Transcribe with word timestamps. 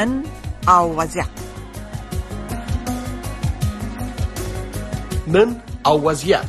نن 0.00 0.12
او 0.68 0.96
وضعیت 0.96 1.30
نن 5.26 5.60
او 5.86 6.04
وضعیت 6.08 6.46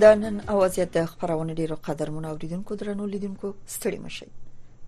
دا 0.00 0.14
نن 0.14 0.40
او 0.40 0.58
وضعیت 0.62 0.98
د 0.98 1.04
خبرونه 1.04 1.54
ډیرو 1.58 1.76
قدر 1.86 2.10
مون 2.14 2.24
اوریدونکو 2.30 2.72
درنو 2.80 3.06
لیدونکو 3.12 3.48
ستړي 3.74 3.98
مشي 4.06 4.28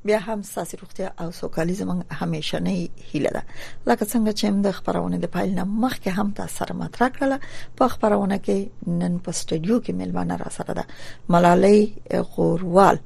بیا 0.05 0.19
هم 0.19 0.43
ساسي 0.43 0.77
روغتیا 0.77 1.13
او 1.21 1.31
سوکالي 1.31 1.73
زمون 1.73 2.05
همیشنه 2.11 2.89
هیله 3.13 3.31
ده 3.31 3.43
لکه 3.87 4.05
څنګه 4.07 4.33
چې 4.39 4.45
د 4.67 4.71
خبرونه 4.71 5.17
د 5.19 5.25
پایل 5.25 5.55
نه 5.55 5.65
مخکې 5.65 6.09
هم 6.11 6.31
تاسو 6.31 6.57
سره 6.57 6.73
مطرح 6.73 7.09
کړله 7.09 7.39
په 7.77 7.89
خبرونه 7.89 8.39
کې 8.39 8.87
نن 8.89 9.19
په 9.19 9.33
سټډیو 9.33 9.85
کې 9.85 9.91
ملمانه 9.93 10.37
را 10.37 10.51
سره 10.51 10.73
ده 10.75 10.85
ملالي 11.29 11.95
غوروال 12.15 12.99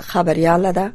خبرياله 0.00 0.72
ده 0.72 0.92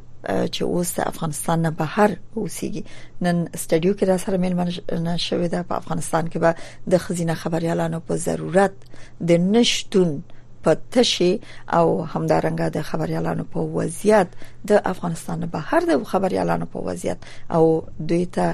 چې 0.54 0.62
اوس 0.62 1.00
افغانستان 1.00 1.62
نه 1.62 1.70
بهر 1.70 2.16
اوسېږي 2.38 2.84
نن 3.22 3.46
سټډیو 3.48 3.94
کې 4.00 4.04
را 4.04 4.18
سره 4.18 4.38
ملمنه 4.38 5.18
شوې 5.18 5.48
ده 5.54 5.64
په 5.64 5.76
افغانستان 5.76 6.28
کې 6.30 6.38
به 6.38 6.56
د 6.90 6.98
خزینه 6.98 7.34
خبريالانو 7.34 8.00
په 8.00 8.16
ضرورت 8.16 8.74
د 9.22 9.32
نشټون 9.38 10.12
په 10.64 10.72
تشي 10.94 11.32
او 11.78 11.88
همدارنګه 12.14 12.68
د 12.76 12.82
خبريالانو 12.90 13.44
په 13.54 13.60
وضعیت 13.78 14.28
د 14.70 14.72
افغانستان 14.94 15.40
بهر 15.54 15.82
د 15.90 16.04
خبريالانو 16.12 16.66
په 16.74 16.80
وضعیت 16.88 17.20
او 17.56 17.64
دوی 18.10 18.26
ته 18.36 18.46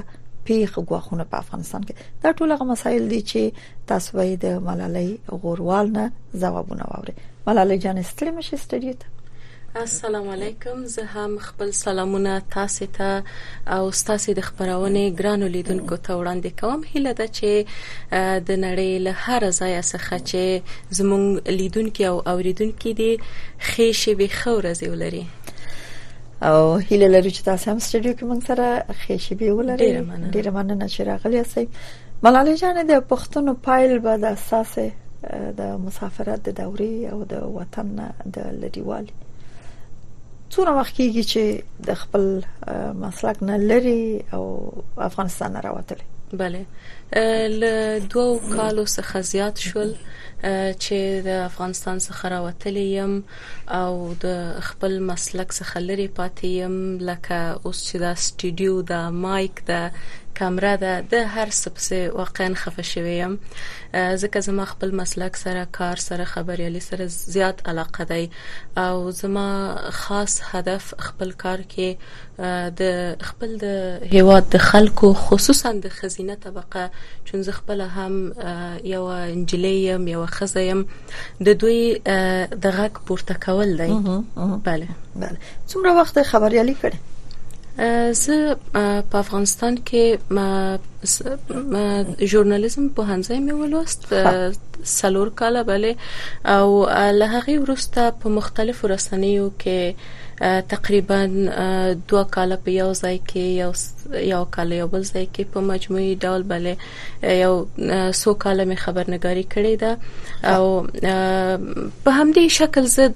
پیخ 0.46 0.70
غواخونه 0.88 1.24
په 1.30 1.36
افغانستان 1.44 1.80
کې 1.86 1.94
دا 2.22 2.30
ټول 2.38 2.48
هغه 2.54 2.64
مسایل 2.72 3.04
دي 3.12 3.20
چې 3.30 3.40
تاسو 3.90 4.10
د 4.44 4.46
ملالۍ 4.68 5.08
غوروال 5.42 5.86
نه 5.96 6.04
ځوابونه 6.42 6.84
واوري 6.90 7.14
ملالۍ 7.46 7.76
جان 7.84 7.96
استلمش 8.04 8.48
استریته 8.58 9.06
السلام 9.82 10.28
علیکم 10.28 10.84
زه 10.84 11.02
هم 11.04 11.36
خپل 11.40 11.70
سلامونه 11.70 12.42
تاسو 12.50 12.86
ته 12.98 13.22
او 13.66 13.90
تاسو 14.06 14.32
د 14.32 14.40
خبرونه 14.44 15.10
ګرانو 15.16 15.46
لیدونکو 15.56 15.94
ته 16.06 16.12
وړاندې 16.20 16.60
کوم 16.60 16.80
هله 16.94 17.12
ده 17.18 17.26
چې 17.26 17.50
د 18.50 18.56
نړۍ 18.66 18.90
له 19.06 19.12
هر 19.24 19.42
ځای 19.58 19.74
څخه 19.92 20.14
چې 20.30 20.42
زموږ 20.98 21.24
لیدونکو 21.60 22.04
او 22.12 22.16
اوریدونکو 22.32 22.88
دي 23.00 23.08
خېشه 23.70 24.12
به 24.22 24.28
خورځي 24.40 24.86
ولري 24.94 25.20
او 26.42 26.56
هیله 26.76 27.08
لرو 27.14 27.30
چې 27.36 27.42
تاسو 27.48 27.64
هم 27.70 27.78
سټډیو 27.86 28.14
کې 28.18 28.24
موږ 28.30 28.40
سره 28.48 28.66
خېشي 29.02 29.34
به 29.44 29.48
ولرئ 29.60 29.90
ډیره 30.34 30.50
مننه 30.56 30.86
چې 30.92 31.00
راغلی 31.10 31.36
یاست 31.40 31.66
ملالۍ 32.22 32.54
جان 32.62 32.82
د 32.94 33.04
پښتون 33.12 33.46
پایل 33.68 33.94
به 34.08 34.16
د 34.16 34.24
اساس 34.32 34.72
د 35.62 35.78
مسافرت 35.86 36.40
د 36.50 36.58
دوري 36.64 37.06
او 37.12 37.18
د 37.36 37.56
وطن 37.60 37.90
د 38.00 38.50
لریوالي 38.64 39.14
څوره 40.54 40.72
وخت 40.78 40.92
کېږي 40.98 41.22
چې 41.32 41.42
د 41.86 41.88
خپل 42.02 42.24
مسلک 43.04 43.36
نه 43.48 43.56
لري 43.70 44.02
او 44.36 44.44
افغانستان 45.08 45.50
نه 45.58 45.64
راوتلی 45.66 46.06
بله 46.40 46.62
ل 47.60 47.62
دوه 48.14 48.54
کالو 48.56 48.84
څخه 48.96 49.16
زیات 49.32 49.56
شول 49.68 49.90
چې 50.84 50.98
د 51.26 51.42
افغانستان 51.50 51.96
څخه 52.06 52.24
راوتلی 52.34 52.84
يم 52.98 53.14
او 53.80 53.92
د 54.24 54.26
خپل 54.68 54.92
مسلک 55.10 55.48
څخه 55.58 55.76
لري 55.88 56.08
پاتې 56.18 56.46
يم 56.62 56.74
لکه 57.08 57.40
اوس 57.66 57.78
چې 57.88 57.94
دا 58.06 58.12
سټوډیو 58.24 58.74
دا 58.92 59.02
مایک 59.26 59.54
دا 59.72 59.82
کمره 60.38 60.76
ده 60.82 60.92
د 61.12 61.14
هر 61.34 61.48
څه 61.58 61.68
پسې 61.76 62.16
واقعا 62.20 62.48
خفه 62.62 62.82
شوی 62.92 63.14
یم 63.22 63.34
ځکه 64.22 64.38
زما 64.48 64.64
خپل 64.72 64.90
مسلک 65.00 65.36
سره 65.42 65.64
کار 65.78 65.96
سره 66.04 66.24
خبريالي 66.32 66.80
سره 66.86 67.06
زیات 67.14 67.62
علاقه 67.72 68.04
دی 68.12 68.28
او 68.84 68.96
زما 69.20 69.46
خاص 70.02 70.36
هدف 70.50 70.92
خپل 71.06 71.30
کار 71.44 71.60
کې 71.74 72.68
د 72.80 72.82
خپل 73.30 73.56
د 73.64 74.12
هیواد 74.14 74.44
د 74.56 74.66
خلکو 74.70 75.12
خصوصا 75.22 75.72
د 75.88 75.96
خزینه 75.96 76.34
طبقه 76.46 76.90
چون 77.30 77.42
زه 77.48 77.52
خپل 77.62 77.80
هم 77.98 78.14
یو 78.92 79.02
انجلی 79.16 79.74
یم 79.88 80.08
یو 80.14 80.26
خزیم 80.38 80.86
د 80.92 81.48
دوی 81.66 81.82
د 82.06 82.66
غک 82.78 82.94
پورته 83.10 83.34
کول 83.48 83.76
دی 83.82 83.90
بله 84.64 84.88
بله 85.26 85.38
څومره 85.70 85.92
وخت 86.00 86.22
خبريالي 86.32 86.76
کړی 86.86 87.05
زه 88.22 88.36
په 89.10 89.16
افغانستان 89.24 89.74
کې 89.86 90.04
ژورنالیزم 92.30 92.84
په 92.98 93.02
هنځای 93.10 93.38
مې 93.46 93.54
ولوست 93.60 94.00
سلور 94.98 95.28
کاله 95.40 95.62
بلې 95.70 95.92
او 96.56 96.68
له 97.22 97.26
هغه 97.34 97.58
وروسته 97.64 98.12
په 98.22 98.26
مختلفو 98.38 98.88
رسنیو 98.94 99.50
کې 99.64 100.24
تقریبا 100.72 101.18
دوه 102.08 102.22
کاله 102.36 102.56
په 102.64 102.70
یو 102.70 102.94
ځای 102.94 103.16
کې 103.28 103.42
یو 103.62 103.72
یو 104.34 104.40
کاله 104.56 104.74
یو 104.80 104.86
بل 104.94 105.04
ځای 105.04 105.26
کې 105.34 105.44
په 105.54 105.60
مجموعي 105.68 106.10
ډول 106.24 106.42
بلې 106.42 106.74
یو 107.24 107.54
سو 108.18 108.34
کاله 108.44 108.64
مې 108.64 108.78
خبرنګاری 108.84 109.44
کړې 109.52 109.74
ده 109.82 109.92
او 110.54 110.86
په 112.04 112.10
همدې 112.10 112.48
شکل 112.56 112.86
زه 112.96 113.06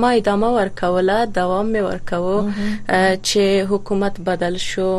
ما 0.00 0.10
ادامه 0.10 0.46
ورکوله 0.56 1.20
دوام 1.24 1.72
مې 1.72 1.80
ورکوه 1.88 2.52
چې 3.26 3.70
حکومت 3.70 4.20
بدل 4.30 4.56
شو 4.66 4.90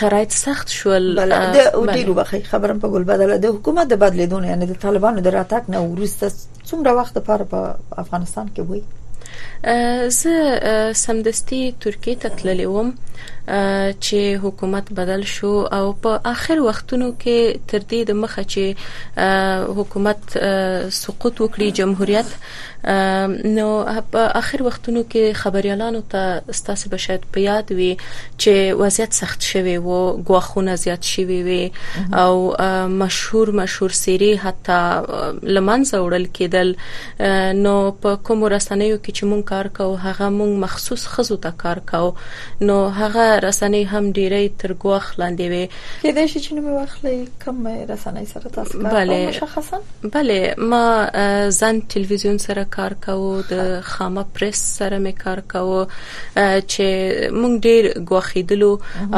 شرایط 0.00 0.30
سخت 0.42 0.68
شول 0.80 1.02
د 1.56 1.60
ډېر 1.96 2.08
وخت 2.18 2.44
خبرم 2.52 2.78
په 2.82 2.88
ګل 2.92 3.04
بدله 3.12 3.34
د 3.44 3.54
حکومت 3.56 3.86
د 3.90 3.94
بدلیدون 4.04 4.42
یعنی 4.50 4.64
د 4.72 4.74
طالبانو 4.84 5.18
د 5.26 5.34
راتګ 5.38 5.62
نه 5.72 5.78
وروسته 5.92 6.26
څومره 6.68 6.90
وخت 6.98 7.12
لپاره 7.18 7.44
په 7.52 7.60
افغانستان 8.02 8.46
کې 8.54 8.62
وای 8.68 8.82
زه 10.20 10.34
سمدستي 11.04 11.62
ترکیه 11.84 12.16
ته 12.22 12.28
تللی 12.40 12.66
وم 12.74 12.88
چې 14.04 14.38
حکومت 14.42 14.92
بدل 14.92 15.22
شو 15.26 15.52
او 15.72 15.92
په 16.02 16.20
اخر 16.32 16.60
وختونو 16.64 17.12
کې 17.22 17.58
تر 17.68 17.78
دې 17.92 18.04
د 18.10 18.16
مخه 18.22 18.42
چې 18.54 19.78
حکومت 19.78 20.36
سقوط 21.00 21.34
وکړي 21.40 21.68
جمهوریت 21.78 22.26
نو 23.56 23.66
په 24.12 24.22
اخر 24.42 24.62
وختونو 24.66 25.02
کې 25.08 25.32
خبريالانو 25.42 26.00
ته 26.12 26.42
ستاسو 26.58 26.90
بشد 26.92 27.24
په 27.34 27.40
یاد 27.46 27.72
وي 27.72 27.88
چې 28.38 28.78
وضعیت 28.82 29.12
سخت 29.20 29.40
شوی 29.50 29.76
وو 29.88 29.98
غواخونه 30.28 30.74
زیات 30.84 31.02
شوی 31.14 31.40
وي 31.48 31.60
او 32.22 32.36
مشهور 33.02 33.52
مشهور 33.62 33.90
سری 34.02 34.30
حتی 34.44 34.78
لمنځه 34.78 36.04
وړل 36.04 36.28
کېدل 36.38 37.58
نو 37.66 37.74
په 38.06 38.14
کوم 38.14 38.44
رسنیو 38.44 38.98
کې 38.98 39.12
چې 39.16 39.24
مونږ 39.24 39.44
کار 39.52 39.66
کوو 39.80 39.96
هغه 40.08 40.28
مونږ 40.38 40.64
مخصوص 40.68 41.06
خزو 41.16 41.36
ته 41.46 41.50
کار 41.66 41.78
کوو 41.92 42.14
نو 42.70 42.80
هغه 43.02 43.31
رسنۍ 43.40 43.84
هم 43.92 44.10
ډیری 44.16 44.48
تر 44.62 44.72
ګواښ 44.82 45.06
لاندې 45.20 45.48
وي 45.52 45.68
کېدای 46.02 46.26
شي 46.32 46.40
چې 46.44 46.56
نو 46.56 46.74
واخلې 46.76 47.24
کوم 47.44 47.68
رسنۍ 47.90 48.24
سره 48.26 48.48
تاسو 48.48 48.82
کار 48.84 49.06
مشخصا 49.28 49.80
بله 50.12 50.54
ما 50.74 51.50
ځان 51.58 51.80
ټلویزیون 51.94 52.38
سره 52.46 52.64
کار 52.76 52.92
کوو 53.06 53.30
د 53.52 53.72
خامه 53.90 54.24
پریس 54.38 54.62
سره 54.78 54.98
مې 54.98 55.22
کار 55.24 55.40
کوو 55.54 55.78
چې 55.92 57.36
مونږ 57.40 57.54
ډیر 57.70 57.90
ګواخیدلو 58.12 58.70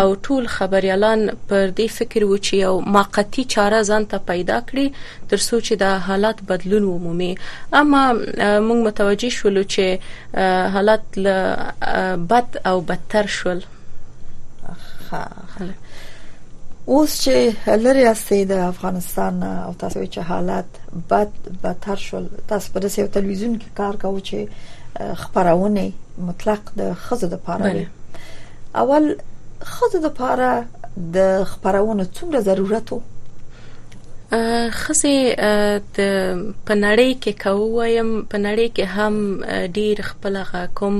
او 0.02 0.06
ټول 0.28 0.46
خبريالان 0.56 1.26
پر 1.52 1.66
دې 1.80 1.86
فکر 2.00 2.24
و 2.28 2.32
چې 2.36 2.54
یو 2.66 2.80
ماقتی 2.98 3.44
چاره 3.56 3.82
ځان 3.92 4.08
ته 4.14 4.18
پیدا 4.32 4.60
کړي 4.72 5.30
تر 5.34 5.44
څو 5.48 5.60
چې 5.66 5.72
د 5.82 6.06
حالات 6.10 6.42
بدلون 6.52 6.82
ومومي 6.92 7.32
اما 7.72 8.04
مونږ 8.14 8.80
متوجه 8.88 9.36
شولو 9.40 9.62
چې 9.76 10.78
حالات 10.78 11.18
له 11.26 12.02
بد 12.34 12.58
او 12.70 12.80
بدتر 12.88 13.26
شول 13.36 13.60
خلک 15.54 15.76
اوس 16.92 17.12
چې 17.24 17.34
لری 17.84 18.04
استي 18.12 18.38
د 18.48 18.62
افغانستان 18.72 19.34
او 19.66 19.72
تاسو 19.82 20.00
چې 20.14 20.20
حالات 20.30 20.70
بد 21.10 21.32
بدتر 21.62 21.98
شول 22.06 22.24
تاسو 22.48 22.66
په 22.72 22.78
دسیو 22.84 23.12
تلویزیون 23.18 23.54
کې 23.60 23.68
کار 23.78 23.94
کوو 24.02 24.20
چې 24.28 24.38
خبرونه 25.22 25.84
مطلق 26.28 26.62
د 26.82 26.92
خزه 27.04 27.26
د 27.34 27.40
پاره 27.46 27.86
اول 28.82 29.04
خزه 29.74 29.98
د 30.06 30.14
پاره 30.20 30.52
د 31.14 31.16
خبرونه 31.50 32.04
څومره 32.16 32.40
ضرورت 32.50 32.86
وو 32.92 33.00
خزه 34.78 35.16
د 35.96 35.98
پنړی 36.66 37.10
کې 37.22 37.32
کوم 37.44 38.08
پنړی 38.32 38.68
کې 38.76 38.84
هم 38.94 39.14
ډیر 39.78 39.96
خپل 40.10 40.34
کوم 40.80 40.96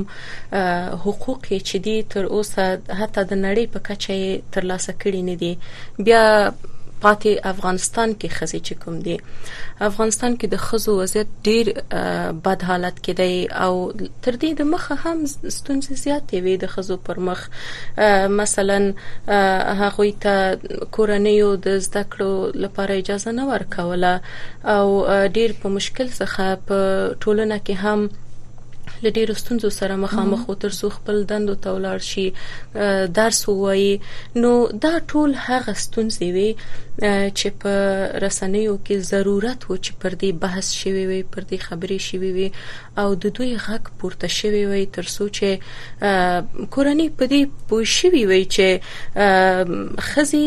حقوق 1.04 1.40
چې 1.68 1.76
دي 1.86 1.96
تر 2.14 2.24
اوسه 2.34 2.66
حتی 2.98 3.22
د 3.30 3.32
نړۍ 3.46 3.64
په 3.74 3.78
کچه 3.86 4.18
تر 4.56 4.62
لاسه 4.72 4.92
کړی 5.02 5.20
نه 5.28 5.34
دي 5.42 5.52
بیا 6.08 6.22
پاتې 7.04 7.32
افغانستان 7.52 8.08
کې 8.18 8.28
خزي 8.38 8.60
چې 8.66 8.74
کوم 8.82 8.96
دي 9.06 9.16
افغانستان 9.88 10.32
کې 10.38 10.46
د 10.54 10.62
خزو 10.66 10.92
وضعیت 11.02 11.28
ډیر 11.48 11.66
بد 12.48 12.60
حالت 12.70 12.96
کې 13.04 13.12
دی 13.20 13.34
او 13.64 13.72
تر 14.24 14.34
دې 14.42 14.50
د 14.60 14.70
مخه 14.74 14.94
هم 15.04 15.18
ستونزې 15.58 15.94
زیاتې 16.04 16.36
وي 16.46 16.54
د 16.64 16.72
خزو 16.76 16.96
پر 17.10 17.18
مخ 17.28 17.40
مثلا 18.40 18.78
هغه 19.82 20.06
ته 20.26 20.36
کورنیو 20.98 21.48
د 21.68 21.78
زده 21.86 22.02
کړو 22.12 22.32
لپاره 22.66 22.92
اجازه 23.04 23.30
نه 23.38 23.44
ورکوله 23.52 24.14
او 24.76 24.86
ډیر 25.38 25.50
په 25.62 25.66
مشکل 25.78 26.08
څخه 26.20 26.44
په 26.68 26.78
ټولنه 27.22 27.56
کې 27.66 27.74
هم 27.86 28.00
له 29.06 29.10
ډیرو 29.18 29.34
ستونزو 29.42 29.70
سره 29.80 29.94
مخامخ 30.04 30.40
وو 30.48 30.54
تر 30.64 30.70
څو 30.80 30.86
خپل 30.96 31.16
دندو 31.32 31.54
ته 31.66 31.76
ولاړ 31.76 31.98
شي 32.10 32.26
درس 33.18 33.40
ووایي 33.50 34.00
نو 34.44 34.50
دا 34.86 34.92
ټول 35.12 35.30
هغه 35.46 35.72
ستونزې 35.84 36.26
وي 36.36 36.48
چې 37.38 37.48
په 37.62 37.72
رسنیو 38.24 38.74
کې 38.86 38.96
ضرورت 39.12 39.68
و 39.70 39.76
چې 39.84 39.92
پر 40.04 40.12
دې 40.22 40.30
بحث 40.46 40.66
شوي 40.80 41.04
وي 41.12 41.22
پر 41.36 41.42
دې 41.50 41.58
خبرې 41.66 41.98
شوي 42.08 42.32
وي 42.36 42.52
او 43.04 43.08
د 43.24 43.34
دوی 43.40 43.50
غږ 43.66 43.82
پورته 44.02 44.28
شوي 44.40 44.64
وي 44.74 44.84
تر 44.98 45.04
څو 45.14 45.30
چې 45.40 46.68
کورنۍ 46.74 47.08
په 47.22 47.34
دې 47.34 47.66
پوه 47.68 47.84
شوي 47.96 48.22
وي 48.34 48.42
چې 48.58 50.06
خزي 50.12 50.46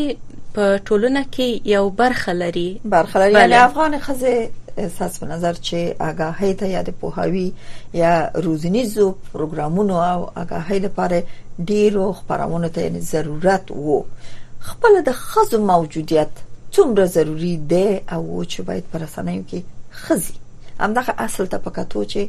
په 0.53 0.79
ټولنه 0.85 1.21
کې 1.33 1.47
یو 1.75 1.83
برخه 2.05 2.33
لري 2.45 2.69
برخه 2.95 3.19
لري 3.25 3.33
یعنی 3.39 3.53
افغان 3.63 3.99
خزه 4.07 4.39
ساس 4.77 5.17
په 5.19 5.25
نظر 5.27 5.53
چې 5.67 5.93
آگاهی 6.07 6.53
ته 6.61 6.67
یا 6.71 6.81
د 6.87 6.97
پوهاوی 7.03 7.99
یا 7.99 8.13
روزنیزو 8.47 9.05
پروګرامونو 9.33 9.97
او 10.13 10.19
آگاهی 10.41 10.79
لپاره 10.79 11.23
ډیرو 11.71 12.09
خبرونه 12.17 12.67
ته 12.75 12.99
ضرورت 13.11 13.71
وو 13.85 14.01
خپل 14.71 14.99
د 15.07 15.11
خزو 15.21 15.57
موجودیت 15.71 16.29
څومره 16.71 17.05
ضروری 17.17 17.53
دی 17.73 17.85
او 18.11 18.21
چې 18.45 18.61
باید 18.69 18.83
پر 18.91 18.99
رسنیو 19.05 19.43
کې 19.47 19.59
خزي 20.03 20.33
همدغه 20.79 21.13
اصل 21.27 21.45
ته 21.55 21.63
پکاتو 21.69 22.05
چې 22.13 22.27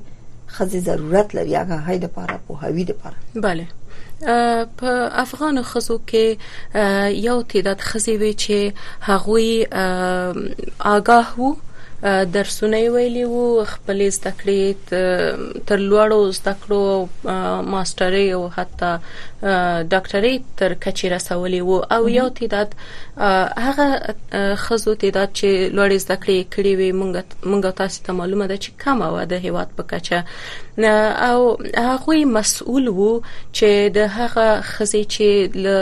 خزي 0.57 0.81
ضرورت 0.89 1.35
لري 1.41 1.55
هغه 1.61 1.77
هاي 1.91 1.99
د 2.07 2.17
پاره 2.19 2.39
پوهاوی 2.51 2.85
د 2.93 3.01
پاره 3.05 3.45
bale 3.47 3.65
په 4.77 4.99
افغان 5.27 5.63
خزو 5.71 6.01
کې 6.09 6.77
یو 7.29 7.39
تعداد 7.55 7.81
خزي 7.89 8.17
وی 8.23 8.33
چې 8.33 8.79
هغوی 9.01 9.67
آگاه 10.81 11.35
وو 11.41 11.55
درسونه 12.03 12.79
ویلي 12.95 13.25
وو 13.29 13.63
خپل 13.73 13.99
زده 14.17 14.31
کړې 14.41 14.63
تر 15.71 15.79
لوړو 15.91 16.19
زده 16.39 16.53
کړو 16.65 16.83
ماسترۍ 17.73 18.29
او 18.37 18.43
حتی 18.59 18.93
ډاکټري 19.43 20.39
تر 20.61 20.73
کچې 20.85 21.09
رسولې 21.09 21.63
وو 21.63 21.79
او 21.97 22.09
یو 22.13 22.29
تعداد 22.29 22.75
هغه 23.67 23.89
خزو 24.63 24.95
تعداد 25.03 25.29
چې 25.39 25.49
لوړې 25.77 25.99
زده 26.05 26.17
کړې 26.23 26.39
کړې 26.55 26.73
وي 26.81 26.91
مونږ 27.51 27.65
تاسو 27.81 28.03
ته 28.09 28.13
معلومه 28.21 28.47
ده 28.53 28.57
چې 28.57 28.71
کم 28.83 29.01
و 29.09 29.25
د 29.25 29.33
هیواد 29.33 29.69
په 29.77 29.83
کچه 29.83 30.25
او 31.31 31.57
هغه 31.79 32.25
مسؤل 32.39 32.89
وو 32.97 33.13
چې 33.53 33.89
د 33.97 33.99
هغه 33.99 34.61
خزي 34.73 35.05
چې 35.05 35.29
له 35.67 35.79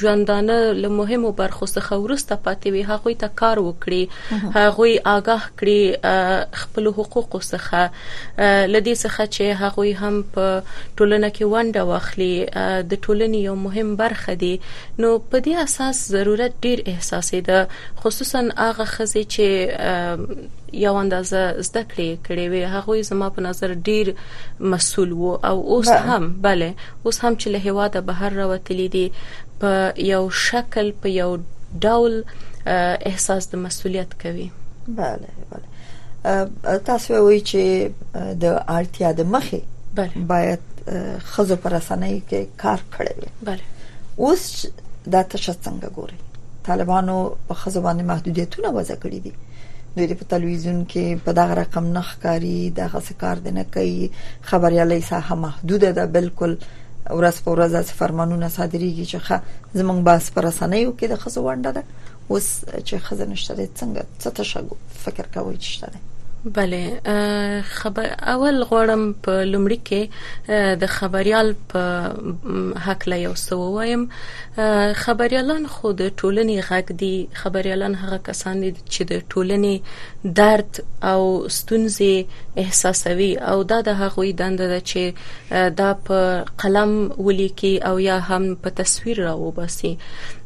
ژوندانه 0.00 0.58
له 0.80 0.88
مهمو 1.02 1.30
برخو 1.42 1.66
څخه 1.66 1.92
ورسته 1.92 2.34
پاتې 2.34 2.68
وي 2.78 2.82
هغه 2.92 3.12
ته 3.12 3.28
کار 3.42 3.58
وکړي 3.58 4.02
هغه 4.32 5.00
آگاه 5.18 5.42
کړي 5.62 6.56
خپل 6.64 6.86
حقوق 7.02 7.38
څخه 7.52 8.66
لدی 8.74 8.94
څخه 9.04 9.26
چې 9.26 9.42
هغه 9.66 9.86
هم 9.94 10.24
په 10.34 10.62
ټولنه 10.96 11.28
کې 11.28 11.44
ونډه 11.44 11.80
واخلي 11.94 12.46
د 12.90 12.92
ټولنې 13.04 13.36
یو 13.48 13.54
مهم 13.64 13.94
برخه 14.00 14.32
دي 14.42 14.52
نو 15.00 15.08
په 15.30 15.36
دې 15.44 15.54
اساس 15.64 15.96
ضرورت 16.14 16.52
ډیر 16.66 16.78
احساسې 16.92 17.38
ده 17.48 17.58
خصوصا 18.04 18.40
هغه 18.66 18.84
خزي 18.94 19.24
چې 19.34 19.46
یو 20.86 20.94
اندازه 21.02 21.42
زده 21.66 21.82
کړې 21.90 22.10
کړې 22.26 22.44
وي 22.52 22.62
هغه 22.74 22.92
زما 23.10 23.26
په 23.38 23.46
نظر 23.48 23.70
ډیر 23.90 24.06
مسول 24.74 25.10
وو 25.12 25.32
او 25.48 25.56
اوس 25.72 25.88
بل. 25.88 26.00
هم 26.08 26.24
bale 26.44 26.70
اوس 27.04 27.16
هم 27.24 27.32
چې 27.40 27.46
له 27.52 27.60
هواده 27.66 28.00
بهر 28.08 28.30
راوتلې 28.40 28.88
دي 28.96 29.06
په 29.60 29.70
یو 30.12 30.24
شکل 30.42 30.86
په 31.00 31.08
یو 31.20 31.30
ډول 31.86 32.14
احساس 33.10 33.42
د 33.54 33.66
مسولیت 33.66 34.10
کوي 34.26 34.50
bale 35.00 35.28
bale 35.50 35.66
تاسو 36.86 37.18
وایئ 37.26 37.40
چې 37.50 37.62
د 38.44 38.54
ارتیا 38.78 39.10
د 39.18 39.28
مخه 39.34 39.60
بله. 39.98 40.24
باید 40.28 40.58
خزو 41.18 41.56
پر 41.62 41.70
رسنۍ 41.72 42.20
کې 42.30 42.62
کار 42.62 42.80
کړی 42.96 43.12
وي 43.20 43.28
بله 43.44 43.62
اوس 44.16 44.66
دا 45.12 45.22
تشه 45.22 45.56
څنګه 45.64 45.88
ګوري 45.96 46.18
طالبانو 46.70 47.18
په 47.48 47.54
خزو 47.62 47.80
باندې 47.80 48.02
محدودیتونه 48.12 48.68
وضع 48.76 48.94
کړی 48.94 49.20
دي 49.26 49.32
دوی 49.96 50.14
په 50.20 50.24
تلویزیون 50.32 50.82
کې 50.84 51.22
په 51.28 51.32
دغه 51.38 51.54
رقم 51.58 51.88
نخ 51.94 52.10
کاری 52.24 52.58
دغه 52.80 53.00
کار 53.22 53.36
دنه 53.46 53.64
کوي 53.78 54.10
خبريالي 54.50 55.00
ساحه 55.08 55.34
محدوده 55.46 55.90
ده 56.00 56.04
بالکل 56.18 56.54
ورځ 57.08 57.36
په 57.44 57.50
ورځ 57.52 57.74
از 57.74 57.92
فرمانونه 58.02 58.48
صادريږي 58.48 59.10
چې 59.10 59.16
خه 59.30 59.42
زمونږ 59.80 60.02
باس 60.10 60.30
پر 60.36 60.46
رسنیو 60.50 60.92
کې 60.98 61.04
د 61.14 61.24
خزو 61.24 61.40
ونده 61.48 61.70
ده 61.70 61.82
اوس 62.28 62.64
چې 62.64 62.94
خزه 63.08 63.24
نشته 63.32 63.58
څنګه 63.78 64.02
څه 64.22 64.28
تشګو 64.40 64.76
فکر 65.08 65.26
کوي 65.38 65.56
چې 65.56 65.68
شته 65.78 65.88
بله 66.44 67.00
خبر 67.68 68.04
اول 68.04 68.64
غواړم 68.64 69.12
په 69.22 69.44
لومړي 69.52 69.78
کې 69.86 70.02
د 70.82 70.86
خبريال 70.92 71.52
په 71.72 71.82
حق 72.86 73.06
لا 73.08 73.16
یو 73.16 73.32
څه 73.34 73.54
وایم 73.76 74.02
خبريالان 75.02 75.66
خو 75.66 75.92
د 75.92 76.02
ټولنې 76.18 76.58
غږ 76.68 76.92
دي 77.02 77.26
خبريالان 77.40 77.94
هغه 78.02 78.18
کسان 78.30 78.60
دي 78.62 78.72
چې 78.92 79.02
د 79.10 79.12
ټولنې 79.30 79.76
درد 80.40 80.80
او 81.12 81.48
ستونزې 81.58 82.24
احساسوي 82.62 83.34
او 83.38 83.62
دا 83.74 83.80
د 83.90 84.00
هغوی 84.02 84.32
دنده 84.42 84.68
ده 84.74 84.80
چې 84.92 85.02
دا 85.82 85.92
په 86.10 86.44
قلم 86.64 86.90
ولیکي 87.18 87.78
او 87.90 87.98
یا 88.08 88.18
هم 88.30 88.54
په 88.62 88.68
تصویر 88.82 89.20
راوباسي 89.24 89.96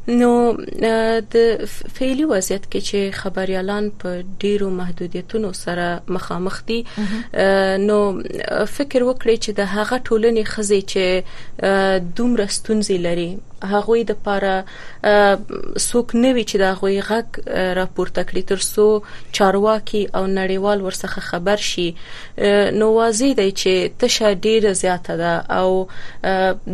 نو 0.07 0.29
د 1.33 1.67
فعلی 1.97 2.25
وضعیت 2.25 2.65
کې 2.71 2.79
چې 2.87 3.17
خبريالان 3.19 3.83
په 4.03 4.09
ډیرو 4.43 4.67
محدودیتونو 4.79 5.49
سره 5.63 5.87
مخامخ 6.17 6.55
دي 6.71 6.79
نو 7.87 7.97
فکر 8.75 9.01
وکړئ 9.09 9.35
چې 9.43 9.51
د 9.61 9.71
هغه 9.75 9.95
ټولنې 10.07 10.43
خزې 10.51 10.81
چې 10.91 11.05
دومره 12.19 12.45
ستونزې 12.57 12.97
لري 13.07 13.31
هغوی 13.71 14.03
د 14.09 14.17
پاره 14.23 14.55
سوک 15.85 16.13
نوي 16.15 16.43
چې 16.49 16.55
د 16.55 16.61
هغوی 16.61 17.01
غږ 17.09 17.27
راپورته 17.79 18.23
کړي 18.29 18.41
ترسو 18.51 18.87
چارواکي 19.39 20.01
او 20.15 20.23
نړیوال 20.37 20.79
ورڅخه 20.85 21.21
خبر 21.29 21.57
شي 21.69 21.87
نو 22.81 22.91
واضح 22.97 23.33
دی 23.41 23.47
چې 23.49 23.97
تشه 23.99 24.33
ډیره 24.35 24.71
زیاته 24.71 25.15
ده 25.23 25.33
او 25.57 25.87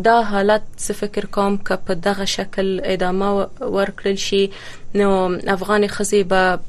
دا 0.10 0.18
حالت 0.34 0.66
څه 0.78 0.92
فکر 1.02 1.26
کوم 1.40 1.58
ک 1.72 1.80
په 1.90 1.94
دغه 2.10 2.26
شکل 2.36 2.72
ادامه 2.98 3.32
ورکړل 3.40 4.22
شي 4.28 4.44
نو 5.02 5.12
افغان 5.58 5.88
خزی 5.98 6.24
به 6.24 6.60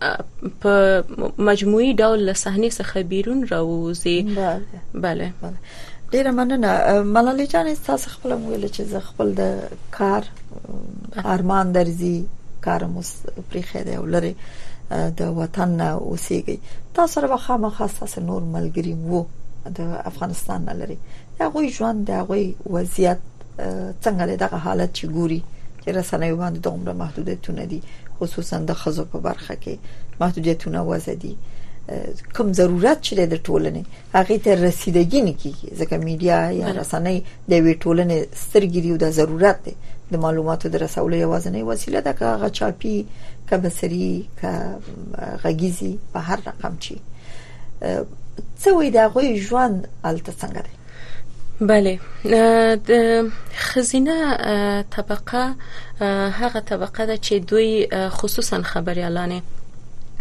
په 0.00 1.38
مجموعي 1.38 1.92
ډول 1.92 2.24
له 2.26 2.40
صحنې 2.40 2.74
څخه 2.80 3.06
بیرون 3.12 3.46
راوځي 3.52 4.18
بله 4.38 4.58
بله, 5.06 5.30
بله. 5.46 5.56
ډیره 6.12 6.30
مننه 6.30 6.70
ملالي 7.14 7.46
جان 7.46 7.66
تاسو 7.86 8.06
خپل 8.14 8.32
ویل 8.32 8.64
چې 8.74 8.82
زه 8.92 9.00
خپل 9.08 9.28
د 9.40 9.58
کار 9.98 10.22
ارمان 11.32 11.66
درځي 11.76 12.16
کارم 12.66 12.94
پرې 13.48 13.62
خېده 13.70 13.94
ولري 14.04 14.30
د 15.18 15.20
وطن 15.40 15.74
اوسېږي 16.08 16.56
تاسو 17.00 17.12
سره 17.16 17.26
واخه 17.32 17.72
خاصه 17.80 18.20
نور 18.30 18.42
ملګری 18.54 18.94
وو 19.10 19.20
د 19.80 19.92
افغانستان 20.12 20.62
لري 20.80 20.96
هغه 21.42 21.60
ژوند 21.80 21.98
د 22.06 22.10
هغه 22.22 22.40
وضعیت 22.78 23.20
څنګه 24.04 24.24
له 24.30 24.36
دغه 24.44 24.56
حالت 24.66 24.90
چې 24.98 25.04
ګوري 25.16 25.40
چې 25.82 25.88
رسنۍ 25.98 26.32
باندې 26.40 26.60
دومره 26.68 26.92
محدودیتونه 27.04 27.62
دي 27.74 27.80
خصوصا 28.20 28.58
د 28.68 28.72
خزو 28.84 29.04
په 29.14 29.18
برخه 29.30 29.54
کې 29.62 29.74
محدودیتونه 30.24 30.80
وزدي 30.90 31.36
کوم 32.36 32.52
ضرورت 32.52 32.98
چې 33.06 33.12
د 33.34 33.38
ټولنې 33.46 33.82
هغه 34.16 34.34
ته 34.44 34.52
رسیدګی 34.66 35.20
نه 35.28 35.34
کیږي 35.42 35.68
ځکه 35.80 35.94
میډیا 36.06 36.38
یا 36.60 36.68
رسنۍ 36.80 37.16
د 37.50 37.66
وی 37.66 37.74
ټولنې 37.82 38.18
سترګریو 38.44 38.94
د 39.04 39.14
ضرورت 39.18 39.58
دی 39.66 39.74
د 40.12 40.22
معلوماتو 40.26 40.68
د 40.74 40.82
رسولو 40.84 41.14
یوازینی 41.24 41.62
وسیله 41.70 42.00
ده 42.08 42.12
که 42.20 42.24
هغه 42.34 42.48
چاپی 42.60 42.94
که 43.50 43.56
بصری 43.64 44.10
که 44.40 44.52
غږیزي 45.42 45.92
په 46.12 46.18
هر 46.30 46.38
رقم 46.48 46.74
چی 46.86 47.00
څه 48.60 48.68
وې 48.78 48.88
دا 48.96 49.04
غوي 49.12 49.36
ژوند 49.46 49.88
الته 50.04 50.32
څنګه 50.42 50.64
دی 50.66 50.74
بله 51.60 51.98
د 52.88 53.30
خزینه 53.54 54.18
طبقه 54.96 55.46
هغه 56.40 56.60
طبقه 56.60 57.06
ده 57.06 57.16
چې 57.16 57.32
دوی 57.32 57.88
خصوصا 58.18 58.60
خبري 58.74 59.02
اعلانې 59.08 59.42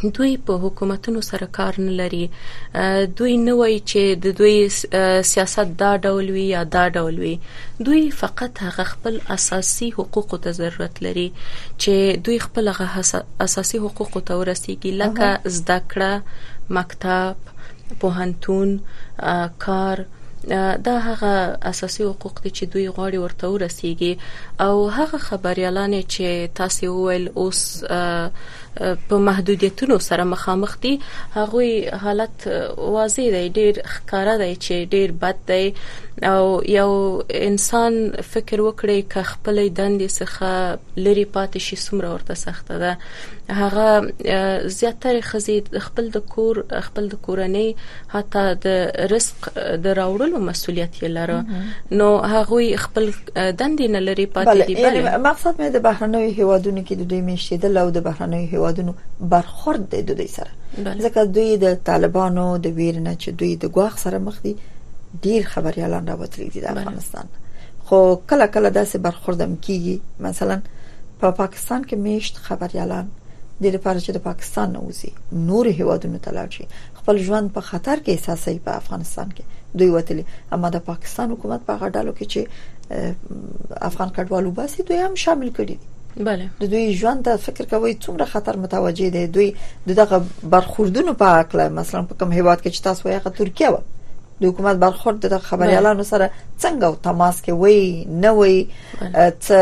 دوی 0.04 0.36
په 0.46 0.54
حکومتونو 0.64 1.22
سره 1.30 1.46
کار 1.58 1.74
نه 1.86 1.92
لري 2.02 2.22
دوی 3.18 3.36
نه 3.48 3.54
وایي 3.60 3.78
چې 3.92 4.02
د 4.24 4.26
دوی 4.42 4.58
سیاست 5.32 5.70
دا 5.84 5.90
ډول 6.10 6.26
وي 6.36 6.44
یا 6.56 6.64
دا 6.76 6.84
ډول 6.98 7.16
وي 7.24 7.32
دوی 7.88 8.02
فقط 8.24 8.54
هغه 8.66 8.84
خپل 8.94 9.16
اساسي 9.38 9.88
حقوق 10.00 10.32
ته 10.44 10.52
ضرورت 10.60 10.96
لري 11.08 11.28
چې 11.82 11.94
دوی 12.28 12.38
خپل 12.46 12.66
هغه 12.74 13.24
اساسي 13.48 13.78
حقوق 13.88 14.14
ته 14.28 14.34
ورسیږي 14.42 14.92
لکه 15.06 15.30
زده 15.58 15.78
کړه 15.92 16.14
مکتب 16.80 17.36
پوهنتون 18.06 18.78
کار 19.66 20.04
دا 20.88 20.94
هغه 21.08 21.34
اساسي 21.72 22.04
حقوق 22.04 22.42
دي 22.44 22.50
چې 22.50 22.64
دوی 22.74 22.90
غواړي 22.90 23.18
ورته 23.26 23.46
ورسیږي 23.56 24.14
او 24.68 24.86
هغه 25.00 25.18
خبريالان 25.28 26.00
چې 26.02 26.50
تاسو 26.64 26.88
وویل 26.94 27.28
اوس 27.38 27.64
په 29.10 29.18
محدودیتونو 29.28 29.98
سره 30.10 30.24
مخامخ 30.34 30.76
دي 30.86 30.94
هغه 31.38 31.98
حالت 32.06 32.48
واضح 32.96 33.30
دی 33.38 33.46
ډیر 33.60 33.82
ښکارا 33.94 34.38
دی 34.44 34.52
چې 34.56 34.92
ډیر 34.96 35.12
بد 35.24 35.40
دی 35.52 35.74
او 36.34 36.64
یو 36.80 36.92
انسان 37.48 37.98
فکر 38.34 38.62
وکړي 38.68 39.10
ک 39.16 39.26
خپل 39.32 39.64
دندې 39.80 40.14
څخه 40.20 41.04
لری 41.08 41.26
پاتې 41.36 41.60
شي 41.68 41.76
سمره 41.82 42.14
ورته 42.14 42.40
سخته 42.44 42.80
ده 42.86 42.96
هغه 43.58 44.70
زیاتره 44.78 45.22
خزي 45.30 45.58
خپل 45.90 46.10
د 46.16 46.24
کور 46.36 46.64
خپل 46.88 47.10
د 47.12 47.20
کورنۍ 47.28 47.68
حتی 48.16 48.46
د 48.64 49.12
رزق 49.12 49.50
د 49.86 49.98
راوړلو 50.02 50.48
مسولیت 50.52 50.98
یې 51.02 51.14
لره 51.20 52.00
نو 52.02 52.10
هغه 52.34 52.82
خپل 52.88 53.10
دندې 53.12 53.96
نه 53.98 54.04
لري 54.10 54.26
پاتې 54.40 54.72
دي 54.72 54.88
بله 54.88 55.24
مقصد 55.28 55.54
مې 55.54 55.78
د 55.78 55.86
بهرنوي 55.90 56.32
هیوادونو 56.40 56.86
کې 56.88 56.94
د 57.04 57.12
دوی 57.14 57.22
مشته 57.32 57.62
د 57.68 57.76
لو 57.78 57.86
د 58.00 58.04
بهرنوي 58.10 58.50
هیوادونو 58.56 58.66
هیوادونو 58.68 58.94
برخورد 59.20 59.90
دی 59.90 60.02
دوی 60.02 60.28
سره 60.28 60.52
ځکه 61.00 61.24
دوی 61.38 61.58
د 61.64 61.76
طالبانو 61.90 62.46
د 62.66 62.78
ویر 62.80 63.00
نه 63.08 63.14
چې 63.22 63.30
دوی 63.42 63.54
د 63.56 63.66
ګواخ 63.78 63.94
سره 64.04 64.18
مخ 64.28 64.36
دي 64.48 64.54
ډیر 65.28 65.42
خبريالان 65.54 66.04
راوتلي 66.14 66.48
دي 66.56 66.60
د 66.66 66.68
افغانستان 66.74 67.28
خو 67.90 68.00
کله 68.30 68.46
کله 68.58 68.70
داسې 68.80 68.98
برخوردم 69.08 69.56
کیږي 69.66 69.98
مثلا 70.28 70.60
په 71.20 71.30
پا 71.30 71.32
پاکستان 71.42 71.82
کې 71.90 71.96
میشت 72.08 72.36
خبريالان 72.50 73.08
د 73.62 73.66
لپاره 73.76 74.00
چې 74.06 74.10
د 74.18 74.26
پاکستان 74.30 74.70
نوځي 74.78 75.12
نور 75.50 75.66
هیوادونو 75.82 76.18
ته 76.28 76.32
لاړ 76.32 76.50
شي 76.56 76.66
خپل 77.02 77.18
ژوند 77.28 77.54
په 77.58 77.62
خطر 77.74 77.98
کې 78.06 78.10
احساسي 78.14 78.58
په 78.70 78.82
افغانستان 78.86 79.30
کې 79.36 79.44
دوی 79.82 79.90
وتلی 79.96 80.24
اما 80.58 80.70
د 80.76 80.88
پاکستان 80.92 81.32
حکومت 81.38 81.62
په 81.70 81.80
غاډالو 81.82 82.14
کې 82.18 82.26
چې 82.34 83.78
افغان 83.90 84.10
کډوالو 84.18 84.52
باسي 84.62 84.84
دوی 84.90 84.98
هم 85.08 85.16
شامل 85.26 85.50
کړي 85.58 85.76
دي 85.78 85.96
بله 86.24 86.46
د 86.60 86.64
دوی 86.72 86.94
ژوند 87.00 87.26
ته 87.26 87.38
فکر 87.44 87.66
کوي 87.74 87.92
څومره 88.06 88.26
خطر 88.32 88.58
متوجه 88.64 89.10
دي 89.16 89.28
دوی 89.38 89.48
دغه 90.00 90.18
برخوردونو 90.44 91.14
په 91.14 91.28
اړه 91.40 91.66
مثلا 91.80 92.02
په 92.10 92.14
کوم 92.20 92.32
هیواد 92.38 92.60
کې 92.62 92.70
چې 92.76 92.82
تاسو 92.90 93.10
یې 93.10 93.20
ترکیه 93.40 93.70
و 93.76 93.78
د 94.42 94.46
حکومت 94.48 94.76
برخورد 94.86 95.20
د 95.34 95.38
خبريالانو 95.52 96.04
سره 96.10 96.26
څنګه 96.64 96.88
تماس 97.10 97.36
کې 97.46 97.52
وای 97.62 98.06
نه 98.24 98.32
وای 98.40 98.56
څه 99.46 99.58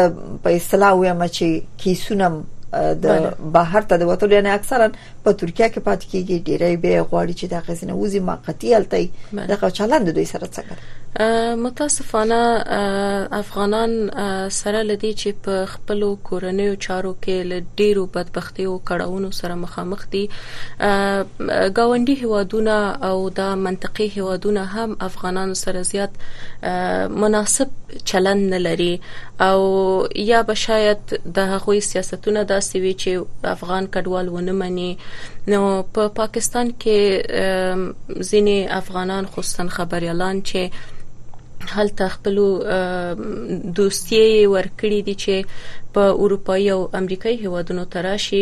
په 0.48 0.60
اصطلاح 0.62 0.94
وایم 1.02 1.22
چې 1.36 1.48
کیسونه 1.86 2.34
د 3.06 3.30
بهر 3.54 3.84
ته 3.90 3.96
د 3.98 4.04
وټول 4.12 4.32
یعنی 4.36 4.50
اکثرا 4.54 4.88
په 5.24 5.34
ترکیه 5.34 5.68
کې 5.74 5.80
پات 5.80 6.02
کیږي 6.02 6.38
ډیری 6.48 6.78
به 6.86 7.06
غواړي 7.10 7.34
چې 7.40 7.46
د 7.46 7.56
غزنه 7.68 7.94
وزي 8.02 8.20
ما 8.30 8.36
قتیل 8.48 8.84
تی 8.96 9.04
دغه 9.34 9.70
چلند 9.80 10.10
دوی 10.18 10.26
سره 10.34 10.46
څنګه 10.46 10.78
متاسفانه 11.56 12.36
افغانان 13.32 13.90
سره 14.50 14.84
لدی 14.84 15.12
چې 15.14 15.28
په 15.44 15.66
خپل 15.74 16.02
کورنیو 16.30 16.74
چارو 16.86 17.12
کې 17.22 17.46
له 17.52 17.62
ډیرو 17.82 18.06
بدبختیو 18.16 18.74
کړهونو 18.90 19.30
سره 19.38 19.56
مخامخ 19.62 20.04
دي 20.16 20.24
گاونډي 21.78 22.16
هوادونه 22.24 22.76
او 23.12 23.30
د 23.38 23.56
منطقي 23.68 24.08
هوادونه 24.18 24.64
هم 24.66 24.98
افغانان 25.08 25.54
سره 25.62 25.82
زیات 25.92 26.10
مناسب 27.24 27.70
چلند 28.12 28.50
نه 28.54 28.58
لري 28.66 28.90
او 29.48 29.58
یا 30.32 30.42
به 30.52 30.54
شاید 30.64 30.98
د 31.40 31.40
هغوی 31.54 31.82
سیاستونه 31.92 32.44
داسې 32.46 32.76
وي 32.76 32.94
چې 33.06 33.44
افغان 33.54 33.88
کډوال 33.96 34.30
ونه 34.34 34.52
مني 34.60 34.92
نو 35.48 35.64
په 35.84 36.08
پا 36.12 36.12
پاکستان 36.20 36.74
کې 36.86 38.20
ځینې 38.20 38.78
افغانان 38.82 39.26
خصوصا 39.34 39.68
خبريالان 39.80 40.42
چې 40.54 40.94
هلته 41.62 42.08
خپل 42.14 42.36
دوستي 43.76 44.48
ورکړي 44.48 45.02
دي 45.10 45.14
چې 45.22 45.86
په 45.98 46.02
اروپای 46.24 46.66
او 46.70 46.80
امریکای 47.00 47.36
هیوادونو 47.44 47.86
تراشي 47.94 48.42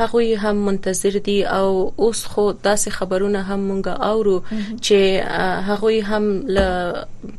هغه 0.00 0.38
هم 0.44 0.54
منتظر 0.68 1.16
دي 1.30 1.34
او 1.54 1.66
اوس 2.06 2.24
خو 2.34 2.44
داسې 2.52 2.88
خبرونه 2.98 3.42
هم 3.48 3.60
مونږه 3.68 4.02
اورو 4.02 4.42
چې 4.84 4.96
هغه 5.72 6.02
هم 6.10 6.24
له 6.58 6.68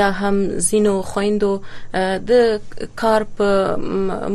یا 0.00 0.08
هم 0.24 0.36
زینو 0.72 0.96
خويندو 1.12 1.52
د 2.32 2.60
کار 3.04 3.20
په 3.36 3.48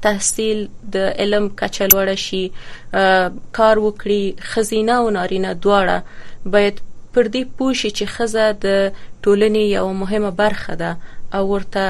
تحصیل 0.02 0.61
د 0.97 1.11
علم 1.23 1.45
کچه 1.62 1.85
لوړه 1.93 2.17
شي 2.26 2.45
کار 3.59 3.76
وکړي 3.87 4.25
خزینه 4.52 4.95
او 5.00 5.07
نارینه 5.19 5.50
دواړه 5.64 5.99
باید 6.57 6.76
پر 7.17 7.26
دې 7.35 7.43
پوښي 7.57 7.90
چې 7.97 8.05
خزه 8.14 8.47
د 8.67 9.00
ټولنې 9.25 9.62
یو 9.76 9.87
مهمه 10.05 10.31
برخه 10.43 10.75
ده 10.83 10.90
او 11.38 11.43
ورته 11.52 11.85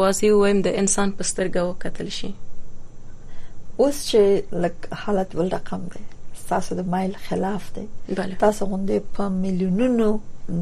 واضح 0.00 0.30
وایم 0.40 0.58
د 0.68 0.80
انسان 0.84 1.08
په 1.20 1.30
سترګه 1.30 1.60
وکتل 1.68 2.08
شي 2.18 2.30
اوس 3.82 3.96
چې 4.10 4.20
لک 4.66 4.76
حالت 5.06 5.30
ول 5.36 5.48
رقم 5.58 5.82
دی 5.94 6.02
تاسو 6.50 6.70
د 6.78 6.82
مایل 6.92 7.12
خلاف 7.28 7.64
دی 7.76 7.84
بله. 8.18 8.34
تاسو 8.44 8.62
غونډې 8.70 8.98
په 9.16 9.22
میلیونونو 9.40 10.08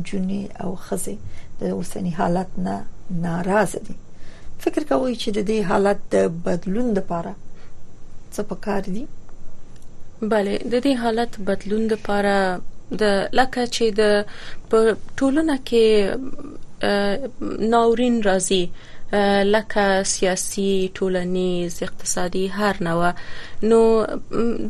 جونی 0.06 0.42
او 0.64 0.70
خزه 0.76 1.16
د 1.60 1.70
اوسنی 1.80 2.12
حالت 2.20 2.50
نه 2.68 2.76
ناراضه 3.24 3.80
دي 3.88 3.94
فکر 4.64 4.84
کوئ 4.90 5.14
چې 5.22 5.28
د 5.36 5.38
دې 5.48 5.58
حالت 5.68 5.98
د 6.14 6.26
بدلون 6.46 6.88
لپاره 6.98 7.30
څه 8.34 8.40
پکار 8.50 8.82
دي 8.94 9.04
bale 10.30 10.56
د 10.72 10.74
دې 10.84 10.92
حالت 11.04 11.32
بدلون 11.48 11.82
لپاره 11.92 12.36
د 13.02 13.16
لکه 13.38 13.62
چې 13.74 13.86
د 14.00 14.02
ټولنه 15.18 15.56
کې 15.68 15.86
ناورین 17.72 18.16
راځي 18.28 18.62
لکه 19.54 19.86
سیاسي 20.14 20.68
ټولنیز 20.98 21.72
اقتصادي 21.86 22.42
هر 22.58 22.74
نوع 22.88 23.08
نو 23.70 23.82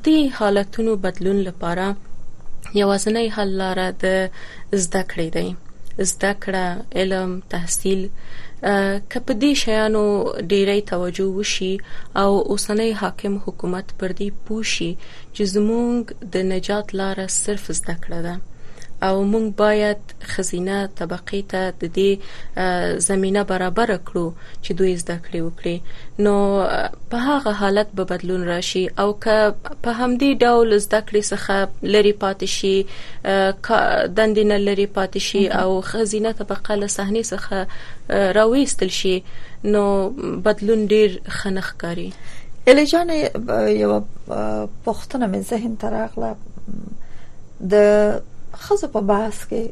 دې 0.04 0.18
حالتونو 0.38 0.92
بدلون 1.08 1.38
لپاره 1.50 1.86
یوازنۍ 2.80 3.26
حل 3.36 3.50
لاره 3.60 3.86
د 4.06 4.16
زده 4.86 5.02
کړې 5.10 5.28
دی 5.36 5.48
زده 6.12 6.32
کړه 6.42 6.66
علم 7.02 7.30
تحصیل 7.56 8.00
که 9.10 9.18
په 9.26 9.32
دې 9.42 9.52
شیانو 9.62 10.02
ډیری 10.50 10.80
توجه 10.92 11.26
وشي 11.38 11.72
او 12.22 12.30
اوسنۍ 12.50 12.90
حاکم 13.00 13.34
حکومت 13.44 13.86
پر 13.98 14.10
دې 14.18 14.28
پوه 14.44 14.62
شي 14.74 14.90
چې 15.34 15.42
زموږ 15.54 16.00
د 16.32 16.50
نجات 16.52 16.86
لار 16.98 17.16
صرف 17.42 17.64
زده 17.78 17.94
کړه 18.02 18.20
ده 18.26 18.34
او 19.02 19.24
موږ 19.24 19.54
باید 19.56 19.98
خزینه 20.32 20.76
طبقه 20.98 21.38
ته 21.52 21.70
د 21.82 21.90
دې 21.98 22.98
زمينه 23.06 23.42
برابر 23.52 23.90
کړو 24.08 24.26
چې 24.64 24.70
دوی 24.80 24.92
زده 25.02 25.16
کړې 25.24 25.40
وکړي 25.46 25.76
نو 26.24 26.34
په 27.14 27.24
هغه 27.30 27.52
حالت 27.62 27.88
به 28.00 28.04
بدلون 28.12 28.42
راشي 28.52 28.84
او 29.04 29.08
که 29.26 29.36
په 29.82 29.90
همدې 30.00 30.30
ډول 30.44 30.78
زده 30.86 31.00
کړې 31.08 31.22
څخه 31.32 31.56
لری 31.96 32.14
پاتې 32.22 32.46
شي 32.56 32.76
دندې 34.18 34.44
نه 34.54 34.58
لری 34.68 34.86
پاتې 34.96 35.20
شي 35.28 35.42
او 35.62 35.80
خزینه 35.90 36.32
طبقه 36.42 36.74
له 36.84 36.92
صحنې 36.96 37.22
څخه 37.32 37.58
راوېستل 38.38 38.90
شي 39.00 39.16
نو 39.74 39.84
بدلون 40.46 40.88
ډیر 40.94 41.20
خنخ 41.40 41.76
کاری 41.84 42.10
الیجان 42.70 43.08
یو 43.82 43.94
پښتنه 44.86 45.26
من 45.32 45.42
ذهن 45.54 45.76
ترغله 45.86 46.36
د 47.72 48.20
خزه 48.56 48.86
په 48.94 49.00
بحث 49.10 49.44
کې 49.50 49.62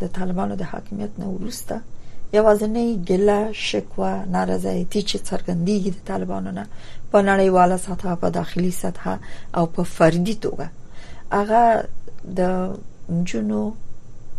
د 0.00 0.08
طالبانو 0.18 0.54
د 0.56 0.62
حاکمیت 0.72 1.12
نه 1.20 1.26
ورسته 1.34 1.76
یوازنۍ 2.38 2.88
ګله 3.08 3.38
شکوا 3.68 4.12
نارضایتي 4.34 5.00
چې 5.08 5.16
څرګندېږي 5.28 5.90
د 5.96 6.00
طالبانو 6.10 6.50
نه 6.58 6.64
په 7.10 7.18
نړیواله 7.28 7.76
سطح 7.86 8.06
په 8.22 8.28
داخلي 8.38 8.72
سطح 8.82 9.02
او 9.56 9.64
په 9.74 9.82
فردي 9.96 10.34
توګه 10.46 10.66
هغه 11.36 11.62
د 12.40 12.42
جنو 13.32 13.62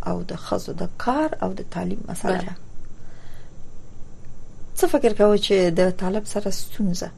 او 0.10 0.18
د 0.32 0.34
خزو 0.46 0.72
د 0.84 0.86
کار 1.03 1.29
او 1.44 1.50
د 1.53 1.62
تعلیم 1.77 2.01
مسله 2.10 2.38
ده 2.48 2.53
څه 4.77 4.84
فکر 4.94 5.12
کوي 5.20 5.39
چې 5.46 5.56
د 5.79 5.82
طالب 6.03 6.24
سره 6.34 6.50
ستونزه 6.62 7.10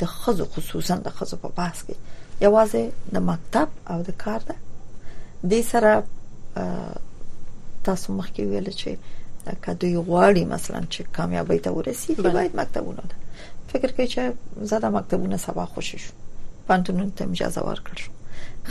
د 0.00 0.02
خزو 0.12 0.44
خصوصا 0.54 0.94
د 1.06 1.08
خزو 1.18 1.36
په 1.46 1.50
بحث 1.58 1.78
کې 1.88 1.96
یوازې 2.46 2.84
د 3.14 3.16
مکتب 3.30 3.68
او 3.92 3.98
د 4.10 4.12
کار 4.24 4.40
ده 4.48 4.56
دې 5.52 5.62
سره 5.72 5.92
تاسو 7.88 8.08
مخکې 8.18 8.42
ویل 8.50 8.68
چې 8.80 8.90
کدوې 9.64 9.98
غواړي 10.08 10.42
مثلا 10.54 10.80
چې 10.92 11.00
کامیابی 11.18 11.58
ته 11.64 11.70
ورسیږي 11.76 12.22
باید 12.38 12.52
مکتبونه 12.60 13.02
ده 13.08 13.16
فکر 13.74 13.90
کوي 13.98 14.08
چې 14.14 14.22
زده 14.72 14.88
مکتبونه 14.96 15.36
سبا 15.46 15.64
خوشي 15.74 15.98
شو 16.02 16.12
پانتونونو 16.70 17.12
ته 17.20 17.36
اجازه 17.36 17.60
ورکړ 17.68 17.94
شو 18.02 18.10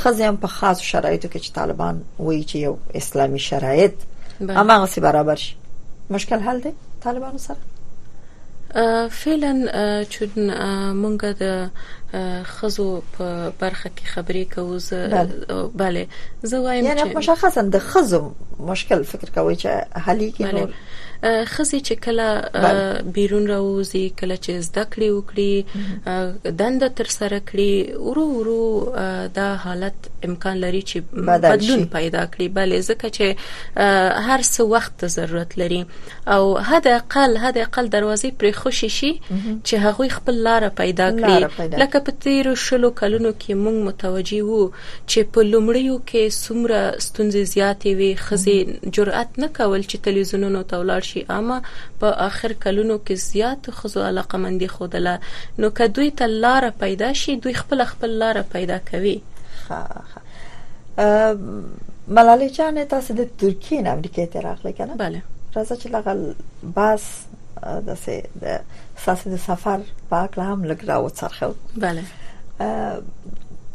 خزم 0.03 0.36
په 0.46 0.55
خاص 0.58 0.77
شرایطو 0.89 1.27
کې 1.34 1.39
چې 1.46 1.51
طالبان 1.60 1.96
وایي 2.25 2.41
چې 2.50 2.55
یو 2.65 2.74
اسلامي 3.03 3.41
شرایط 3.51 3.96
همغه 4.62 4.88
سي 4.96 5.00
برابر 5.08 5.38
شي 5.46 5.51
مشکل 6.17 6.39
حل 6.50 6.58
دی 6.67 6.72
طالبانو 7.08 7.39
سره 7.48 7.62
فعلا 9.10 9.51
چې 10.13 10.24
مونږه 11.01 11.29
د 11.44 11.46
خزو 12.55 12.89
په 13.17 13.25
برخه 13.62 13.88
کې 13.96 14.05
خبرې 14.13 14.44
کوو 14.55 14.75
زه 14.88 14.98
bale 15.79 16.03
زه 16.50 16.58
وایم 16.63 16.84
چې 16.86 16.88
یعنی 16.89 17.03
مشخصا 17.20 17.62
د 17.75 17.79
خزو 17.89 18.22
مشکل 18.72 19.00
فکر 19.12 19.27
کوي 19.38 19.55
چې 19.62 19.70
حلي 20.08 20.29
کې 20.36 20.44
نور 20.55 20.70
خزي 21.25 21.79
چې 21.86 21.98
کله 22.05 23.03
بیرون 23.14 23.48
راوځي 23.51 24.03
کله 24.22 24.35
چې 24.46 24.51
زده 24.68 24.83
کړې 24.96 25.09
وکړي 25.16 26.55
دند 26.59 26.83
تر 27.00 27.07
سره 27.20 27.38
کړي 27.50 27.70
ورو 28.07 28.25
ورو 28.33 29.29
دا 29.38 29.46
حالت 29.64 30.09
امکان 30.29 30.57
لري 30.64 30.81
چې 30.90 30.98
بدلون 31.29 31.85
پیدا 31.98 32.22
کړي 32.33 32.48
بلې 32.57 32.79
ځکه 32.90 33.14
چې 33.18 34.27
هر 34.27 34.44
څه 34.53 34.61
وخت 34.74 35.05
ضرورت 35.16 35.57
لري 35.64 35.79
او 36.27 36.57
هدا 36.70 36.96
اقل 37.00 37.38
هدا 37.46 37.66
اقل 37.70 37.90
دروازې 37.98 38.38
پر 38.44 38.51
خوشي 38.61 38.90
شي 39.00 39.11
چې 39.24 39.83
هغه 39.88 40.09
خپل 40.18 40.40
لار 40.50 40.68
پیدا 40.83 41.09
کړي 41.18 41.79
لکه 41.85 42.03
په 42.09 42.18
تیرو 42.27 42.53
شلو 42.66 42.92
کلونو 43.01 43.33
کې 43.40 43.64
مونږ 43.64 43.88
متوجي 43.88 44.42
وو 44.51 44.61
چې 44.68 45.33
په 45.33 45.50
لومړیو 45.51 45.98
کې 46.05 46.38
څومره 46.46 47.03
ستونزې 47.07 47.51
زیاتې 47.55 48.00
وي 48.00 48.16
خزي 48.27 48.59
جرأت 49.00 49.40
نه 49.46 49.51
کول 49.59 49.81
چې 49.83 50.07
تلویزیونونو 50.09 50.61
ته 50.72 50.81
ولاړ 50.85 51.01
شي 51.11 51.15
شي 51.16 51.25
اما 51.38 51.58
په 52.04 52.08
اخر 52.28 52.54
کلونو 52.66 52.98
کې 53.01 53.22
زیات 53.25 53.70
خزو 53.82 54.04
علاقه 54.08 54.38
مندي 54.46 54.68
خودله 54.68 55.20
نو 55.64 55.70
که 55.80 55.88
دوی 56.00 56.12
ته 56.22 56.25
لار 56.46 56.70
پیدا 56.84 57.12
شي 57.22 57.36
دوی 57.46 57.54
خپل 57.60 57.84
خپل 57.94 58.10
لار 58.24 58.42
پیدا 58.56 58.78
کوي 58.90 59.16
ها 59.60 59.80
ها 60.16 60.25
ملالې 62.08 62.51
جان 62.58 62.84
تاسو 62.96 63.14
د 63.22 63.30
ترکیه 63.44 63.82
نه 63.88 63.96
امریکا 64.00 64.25
ته 64.36 64.40
راغله 64.48 64.72
کنه 64.82 64.96
بله 64.96 65.22
راځه 65.54 65.75
چې 65.82 65.86
لغل 65.86 66.36
بس 66.80 67.04
د 67.90 67.94
سه 67.94 68.24
د 68.42 68.62
ساسې 69.06 69.28
د 69.36 69.44
سفر 69.48 69.80
په 70.10 70.28
اړه 70.28 70.38
هم 70.38 70.74
لګ 70.74 70.86
راو 70.86 71.10
څرخو 71.10 71.80
بله 71.80 72.04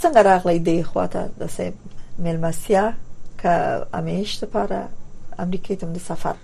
څنګه 0.02 0.16
راغلی 0.28 0.58
دی 0.68 0.78
خواته 0.92 1.26
د 1.40 1.46
سه 1.56 1.72
ملمسیا 2.28 2.86
ک 3.42 3.46
امیشت 3.98 4.44
لپاره 4.46 4.80
امریکا 5.44 5.74
ته 5.82 5.86
د 5.96 6.06
سفر 6.06 6.34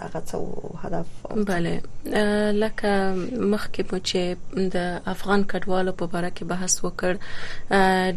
هغه 0.00 0.20
څه 0.26 0.70
هدف 0.84 1.06
بله 1.30 1.80
لکه 2.62 2.94
مخکې 3.52 3.82
مو 3.92 3.98
چې 4.08 4.20
د 4.74 4.76
افغان 5.14 5.44
کډوالو 5.52 5.92
په 6.00 6.06
اړه 6.18 6.30
کې 6.36 6.44
بحث 6.52 6.74
وکړ 6.86 7.14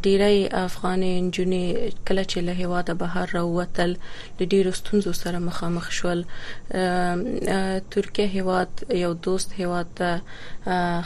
ډیری 0.07 0.39
افغان 0.65 1.01
انجونې 1.17 1.65
کله 2.07 2.23
چې 2.31 2.37
له 2.47 2.53
هواده 2.65 2.93
بهر 2.93 3.27
راوتل 3.33 3.95
د 4.41 4.51
ډیرو 4.55 4.71
ستونزو 4.81 5.11
سره 5.19 5.37
مخامخ 5.47 5.91
شول 5.99 6.23
ترکیه 7.93 8.27
هواد 8.37 8.83
یو 9.03 9.13
دوست 9.29 9.49
هواد 9.59 9.87
ته 9.95 10.11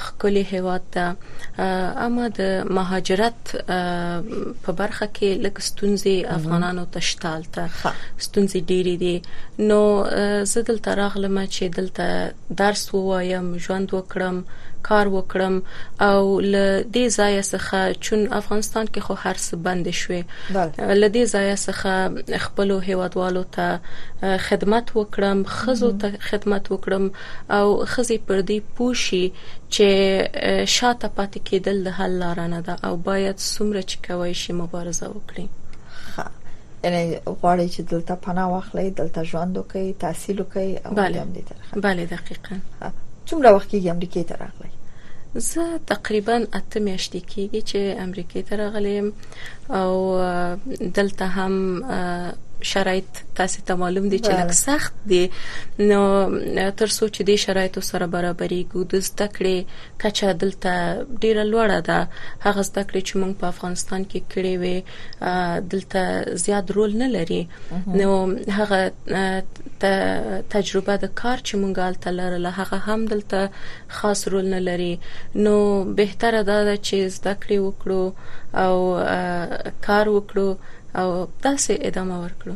خکلی 0.05 0.43
هواد 0.53 0.83
ته 0.97 1.07
اما 2.07 2.27
د 2.41 2.65
مهاجرت 2.79 3.55
په 4.63 4.71
برخه 4.71 5.09
کې 5.15 5.23
لکه 5.23 5.61
ستونزې 5.61 6.33
افغانانو 6.37 6.85
تشتال 6.97 7.45
ته 7.57 7.69
ستونزې 8.23 8.59
ډېرې 8.71 8.95
دي 9.03 9.21
نو 9.71 9.81
زه 10.55 10.60
زه 10.61 10.73
دلته 10.73 10.91
راغلم 10.95 11.37
چې 11.55 11.63
دلته 11.77 12.07
درس 12.61 12.83
ووایم 12.93 13.47
ژوند 13.63 13.87
وکړم 13.97 14.37
کار 14.89 15.05
وکړم 15.17 15.55
او 16.09 16.21
ل 16.23 16.55
دې 16.93 17.05
ځای 17.17 17.35
څخه 17.53 17.77
چون 18.05 18.19
افغانستان 18.39 18.85
کې 18.93 18.99
خو 19.05 19.13
هر 19.25 19.37
څه 19.45 19.53
بند 19.67 19.85
شوې 20.01 20.21
ل 21.01 21.05
دې 21.15 21.23
ځای 21.33 21.47
څخه 21.67 21.93
خپل 22.45 22.67
هیوادوالو 22.89 23.43
ته 23.55 23.67
خدمت 24.47 24.85
وکړم 24.97 25.39
خزو 25.57 25.89
ته 26.03 26.09
خدمت 26.29 26.63
وکړم 26.73 27.03
او 27.57 27.65
خزي 27.93 28.17
پر 28.27 28.39
دې 28.51 28.59
پوشي 28.75 29.23
چې 29.73 29.87
شاته 30.75 31.07
پاتې 31.17 31.39
کېدل 31.51 31.77
د 31.87 31.97
حل 32.01 32.13
لار 32.25 32.39
نه 32.53 32.59
ده 32.69 32.75
او 32.89 32.93
باید 33.09 33.37
څومره 33.53 33.81
چې 33.89 33.97
کوي 34.09 34.33
شي 34.43 34.51
مبارزه 34.61 35.07
وکړي 35.15 35.45
یعنی 36.83 37.05
غواړي 37.41 37.65
چې 37.75 37.81
دلته 37.91 38.13
پناه 38.27 38.49
واخلي 38.53 38.89
دلته 38.99 39.19
ژوند 39.31 39.53
وکړي 39.55 39.87
تحصیل 40.03 40.37
وکړي 40.39 40.69
او 40.85 40.93
بله 40.99 41.17
هم 41.23 41.29
دي 41.35 41.43
ترخه 41.49 41.73
بله 41.87 42.03
دقیقا 42.15 42.57
څومره 43.27 43.49
وخت 43.55 43.69
کیږي 43.71 43.89
امریکای 43.95 44.23
ته 44.29 44.35
راغلی 44.43 44.73
زه 45.49 45.65
تقریبا 45.91 46.37
اته 46.59 46.77
میاشتې 46.85 47.21
کیږي 47.31 47.61
چې 47.69 47.79
امریکای 48.05 48.41
ته 48.47 48.53
راغلم 48.63 49.05
او 49.79 49.93
دلته 50.97 51.25
هم 51.35 51.53
شرایط 52.61 53.05
تاسو 53.35 53.61
ته 53.65 53.75
معلوم 53.75 54.07
دي 54.09 54.17
چې 54.25 54.39
لکه 54.39 54.53
سخت 54.53 54.93
دي 55.07 55.31
نو 55.91 56.01
تر 56.81 56.87
سوچ 56.95 57.21
دي 57.27 57.35
شرایط 57.43 57.79
سره 57.87 58.05
برابرۍ 58.15 58.59
کو 58.73 58.83
د 58.93 58.99
زده 59.07 59.27
کړې 59.37 59.81
کچا 60.03 60.31
دلته 60.43 60.73
ډیره 61.21 61.43
لوړه 61.43 61.79
ده 61.89 61.99
هغه 62.39 62.61
زده 62.61 62.83
کړې 62.89 63.01
چې 63.07 63.13
موږ 63.21 63.33
په 63.41 63.47
افغانستان 63.53 64.05
کې 64.11 64.19
کړې 64.33 64.53
وي 64.61 64.75
دلته 65.73 66.03
زیات 66.45 66.71
رول 66.71 66.97
نه 66.97 67.07
لري 67.15 67.41
نو 68.01 68.11
هغه 68.59 70.45
تجربه 70.57 70.99
د 71.05 71.15
کار 71.21 71.37
چې 71.47 71.55
موږ 71.63 71.79
هلته 71.87 72.11
لرله 72.19 72.49
هغه 72.59 72.77
هم 72.91 73.05
دلته 73.05 73.49
خاص 74.01 74.27
رول 74.35 74.47
نه 74.55 74.59
لري 74.69 74.91
نو 75.47 75.55
بهتره 75.83 76.41
ده 76.41 76.75
چې 76.75 76.95
زده 77.19 77.33
کړې 77.43 77.57
وکړو 77.65 78.03
او 78.59 78.75
کار 79.87 80.05
وکړو 80.15 80.47
او 80.99 81.09
داسې 81.43 81.73
ادامه 81.89 82.15
ورکړو 82.23 82.55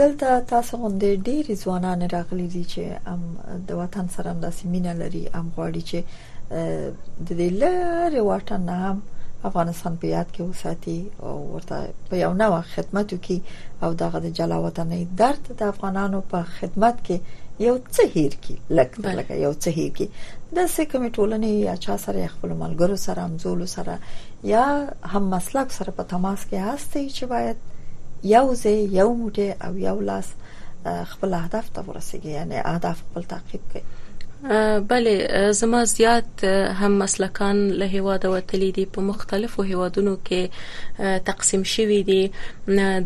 دلته 0.00 0.28
تاسو 0.52 0.72
غوندې 0.80 1.10
ډېر 1.26 1.44
ځوانان 1.62 2.00
راغلي 2.16 2.46
دي 2.54 2.64
چې 2.72 2.82
ام 3.12 3.22
د 3.70 3.80
وطن 3.80 4.06
سره 4.16 4.28
هم 4.32 4.38
داسې 4.46 4.62
مینه 4.76 4.92
لري 5.00 5.24
ام 5.38 5.46
غواړي 5.56 5.82
چې 5.90 5.98
د 7.26 7.28
دې 7.40 7.48
لارې 7.64 8.20
وطن 8.30 8.60
نه 8.68 8.76
هم 8.84 8.98
افغانستان 9.48 9.92
په 10.02 10.06
یاد 10.16 10.28
کې 10.34 10.42
وساتي 10.50 10.98
او 11.26 11.36
ورته 11.54 11.78
په 12.10 12.14
یو 12.24 12.32
نوع 12.42 12.60
خدمت 12.74 13.06
وکړي 13.12 13.38
او 13.84 13.90
دغه 14.02 14.18
د 14.26 14.28
جلا 14.38 14.58
وطنۍ 14.66 15.02
درد 15.22 15.44
د 15.58 15.62
افغانانو 15.72 16.18
په 16.30 16.38
خدمت 16.58 16.96
کې 17.06 17.16
یو 17.62 17.74
څه 17.94 18.02
هیر 18.14 18.32
کی 18.44 18.54
لکه 18.78 19.12
لکه 19.18 19.34
یو 19.44 19.50
څه 19.62 19.68
هیر 19.78 19.90
کی 19.98 20.06
د 20.56 20.58
څه 20.74 20.82
کوم 20.92 21.04
ټولنې 21.16 21.50
یا 21.68 21.74
چا 21.84 21.94
سره 22.04 22.30
خپل 22.34 22.50
ملګرو 22.62 22.96
سره 23.06 23.20
امزول 23.28 23.60
سره 23.76 23.94
یا 24.52 24.64
هم 25.12 25.22
مسلک 25.34 25.68
سره 25.78 25.90
په 25.98 26.04
تماس 26.14 26.40
کې 26.50 26.58
هستی 26.72 27.04
چې 27.16 27.24
باید 27.32 27.58
یو 28.34 28.44
ځای 28.62 28.78
یو 29.00 29.06
موټی 29.20 29.48
او 29.68 29.72
یو 29.88 29.94
لاس 30.10 30.28
خپل 31.12 31.30
اهداف 31.40 31.66
ته 31.76 31.80
ورسیږي 31.88 32.30
یعنی 32.38 32.56
اهداف 32.72 32.96
خپل 33.04 33.22
تعقیب 33.34 33.62
کړي 33.70 33.82
بله 34.88 35.50
زما 35.52 35.84
زیات 35.84 36.44
هم 36.44 36.92
مسلکان 36.92 37.68
له 37.68 37.84
هیواده 37.86 38.28
وتلی 38.30 38.72
دي 38.72 38.86
په 38.86 39.00
مختلفو 39.00 39.62
هیوادونو 39.62 40.18
کې 40.28 40.48
تقسیم 41.24 41.64
شوي 41.74 42.02
دي 42.02 42.30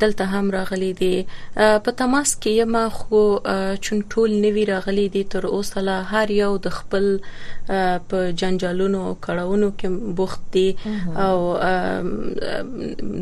دلته 0.01 0.25
هم 0.25 0.51
راغلي 0.51 0.93
دي 0.93 1.27
په 1.57 1.79
تماس 2.01 2.35
کې 2.45 2.49
یم 2.49 2.89
خو 2.89 3.39
چون 3.81 4.03
ټول 4.15 4.31
نوی 4.47 4.65
راغلي 4.71 5.09
دي 5.19 5.25
تر 5.37 5.47
اوسه 5.47 5.81
لا 5.91 6.01
هر 6.13 6.31
یو 6.31 6.57
د 6.65 6.69
خپل 6.81 7.07
په 7.69 8.33
جنجالونو 8.43 9.05
او 9.11 9.15
کړهونو 9.15 9.73
کې 9.81 9.87
بوخت 10.23 10.41
دي 10.59 10.71
او 11.17 11.57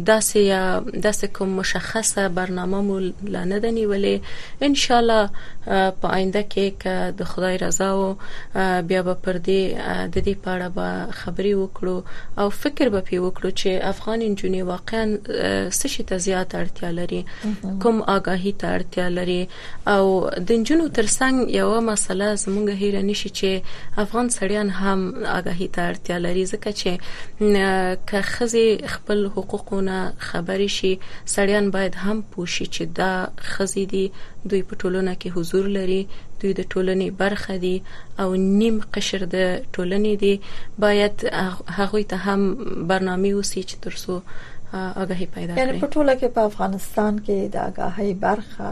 داسې 0.04 0.36
یا 0.36 0.84
داسې 0.94 1.24
کوم 1.40 1.54
مشخصه 1.58 2.26
برنامه 2.40 2.80
مو 2.88 2.96
لانه 3.22 3.58
ده 3.60 3.70
نیولې 3.70 4.26
ان 4.70 4.74
شاء 4.86 4.98
الله 5.04 5.30
په 6.02 6.16
آینده 6.16 6.44
کې 6.56 6.86
د 7.22 7.32
خدای 7.34 7.54
رضا 7.66 7.90
او 7.92 8.05
بیا 8.88 9.02
به 9.02 9.16
پر 9.26 9.36
دې 9.46 9.60
د 10.14 10.16
دې 10.26 10.34
په 10.46 10.54
اړه 10.54 10.68
به 10.76 10.88
خبري 11.20 11.52
وکړو 11.62 11.96
او 12.44 12.48
فکر 12.62 12.84
به 12.94 13.00
پی 13.08 13.18
وکړو 13.24 13.50
چې 13.60 13.70
افغان 13.92 14.18
انجونی 14.28 14.62
واقعا 14.70 15.04
څه 15.78 15.86
شي 15.94 16.02
ته 16.10 16.16
زیات 16.26 16.50
اړتیا 16.60 16.90
لري 17.00 17.22
کوم 17.84 17.96
آگاهی 18.16 18.52
ته 18.64 18.78
اړتیا 18.78 19.06
لري 19.18 19.38
او 19.94 20.04
د 20.10 20.54
انجونو 20.58 20.84
ترڅنګ 20.96 21.36
یو 21.60 21.70
مسله 21.90 22.26
زمونږ 22.42 22.68
هیر 22.84 22.94
نشي 23.10 23.30
چې 23.38 23.50
افغان 24.04 24.26
سړیان 24.38 24.68
هم 24.80 25.00
آگاهی 25.38 25.68
ته 25.78 25.82
اړتیا 25.90 26.16
لري 26.26 26.44
ځکه 26.52 26.70
چې 26.80 26.90
که 28.12 28.18
خزي 28.32 28.66
خپل 28.94 29.18
حقوقونه 29.38 29.96
خبري 30.28 30.68
شي 30.78 30.92
سړیان 31.34 31.66
باید 31.78 31.94
هم 32.04 32.16
پوښي 32.32 32.66
چې 32.74 32.82
دا 33.00 33.12
خزي 33.52 33.86
دي 33.96 34.06
دوی 34.44 34.62
په 34.70 34.74
ټولنه 34.82 35.12
کې 35.20 35.28
حضور 35.36 35.68
لري 35.78 36.02
دوی 36.40 36.52
د 36.58 36.66
ټولنې 36.72 37.08
برخه 37.20 37.54
دي 37.64 37.76
او 38.22 38.28
نیم 38.60 38.76
قشر 38.96 39.20
د 39.34 39.36
ټولنې 39.74 40.12
دي 40.22 40.34
باید 40.84 41.14
هغه 41.78 42.00
ته 42.12 42.16
هم 42.26 42.40
برنامه 42.88 43.30
وسی 43.38 43.60
چې 43.68 43.76
ترسو 43.86 44.14
آگاهی 45.02 45.26
پیدا 45.34 45.52
کړي 45.54 45.58
یعنی 45.60 45.80
په 45.82 45.88
ټوله 45.94 46.12
کې 46.20 46.28
په 46.38 46.42
افغانستان 46.52 47.14
کې 47.24 47.38
د 47.54 47.56
آگاهی 47.68 48.14
برخه 48.26 48.70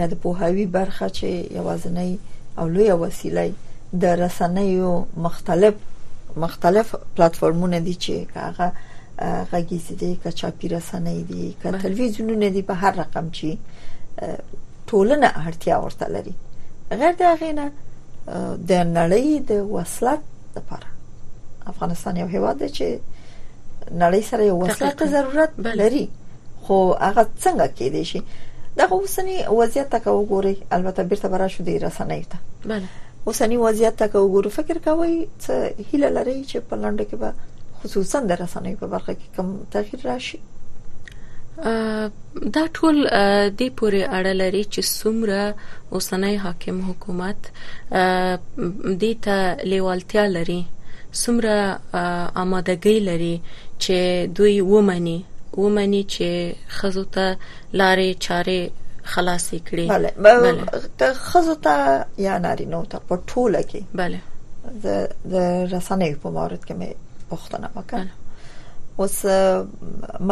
یا 0.00 0.06
د 0.12 0.20
پوهاوی 0.24 0.66
برخه 0.78 1.06
چې 1.16 1.28
یوازنی 1.60 2.10
او 2.58 2.64
لوی 2.74 2.90
وسیله 3.04 3.52
د 4.04 4.20
رسنیو 4.24 4.92
مختلف 5.24 5.74
مختلف 6.44 6.94
پلاتفورمونه 7.16 7.78
دي 7.88 7.94
چې 8.04 8.12
هغه 8.46 8.68
غږیزي 9.52 9.94
دي 10.02 10.10
که 10.24 10.30
چاپی 10.42 10.68
رسنۍ 10.68 11.22
دي 11.32 11.48
که 11.62 11.72
تلویزیونونه 11.86 12.48
دي 12.58 12.62
په 12.68 12.74
هر 12.84 12.92
رقم 13.00 13.30
چې 13.36 13.48
ټولنه 14.90 15.28
اړتیا 15.44 15.74
ورته 15.84 16.06
لري 16.14 16.34
غیر 16.98 17.14
د 17.20 17.22
هغې 17.32 17.50
نه 17.58 17.66
د 18.68 18.72
نړۍ 18.98 19.26
د 19.50 19.52
وصلت 19.74 20.22
لپاره 20.56 20.88
افغانستان 21.72 22.14
یو 22.20 22.28
هیواد 22.36 22.56
دی 22.62 22.68
چې 22.78 22.86
نړۍ 24.02 24.22
سره 24.30 24.42
یو 24.50 24.56
وصلت 24.64 24.98
ضرورت 25.16 25.52
لري 25.82 26.06
خو 26.62 26.76
هغه 27.06 27.24
څنګه 27.44 27.66
کېدی 27.78 28.04
شي 28.10 28.20
دغه 28.80 28.94
اوسنی 29.00 29.36
وضعیت 29.60 29.88
تک 29.94 30.04
وګورئ 30.18 30.56
البته 30.78 31.00
بیرته 31.12 31.28
برا 31.36 31.46
شو 31.56 31.60
دی 31.68 31.74
رسنۍ 31.86 32.22
ته 32.34 32.38
بله 32.68 32.86
اوسنی 33.30 33.56
وضعیت 33.66 33.94
تک 34.02 34.12
وګورو 34.20 34.50
فکر 34.58 34.76
کوئ 34.86 35.14
څه 35.44 35.54
هیله 35.90 36.08
لري 36.18 36.36
چې 36.50 36.56
په 36.68 36.74
لنډه 36.76 37.04
کې 37.10 37.16
به 37.22 37.32
خصوصا 37.82 38.18
د 38.30 38.40
رسنۍ 38.44 38.74
په 38.80 38.86
برخه 38.94 39.12
کې 39.12 39.36
کوم 39.36 39.54
تغییر 39.76 40.06
راشي 40.12 40.38
دا 42.56 42.62
ټول 42.76 42.96
د 43.58 43.60
پورې 43.78 44.02
اړه 44.18 44.32
لري 44.42 44.60
چې 44.72 44.80
څومره 44.98 45.40
اوسنۍ 45.94 46.34
حاکم 46.44 46.76
حکومت 46.88 47.40
د 49.02 49.04
ته 49.26 49.38
لیوالتیا 49.72 50.24
لري 50.36 50.60
څومره 51.22 51.58
آمادګۍ 52.42 52.96
لري 53.08 53.34
چې 53.82 53.96
دوی 54.38 54.54
ومني 54.72 55.18
ومني 55.62 56.00
چې 56.14 56.28
خزو 56.78 57.04
ته 57.18 57.26
لارې 57.80 58.10
چارې 58.26 58.60
خلاصې 59.12 59.58
کړي 59.68 59.84
بله 60.24 60.50
ته 60.98 61.08
خزو 61.28 61.54
ته 61.68 61.76
یا 62.28 62.34
نارینو 62.46 62.80
ته 62.94 62.98
په 63.12 63.22
ټوله 63.30 63.62
کې 63.70 63.82
بله 64.00 64.20
د 64.84 64.86
د 65.32 65.34
رسنۍ 65.74 66.10
په 66.24 66.28
مورد 66.40 66.60
کې 66.66 66.74
مې 66.80 66.90
پوښتنه 67.28 67.68
وکړه 67.76 68.08
اوس 69.02 69.16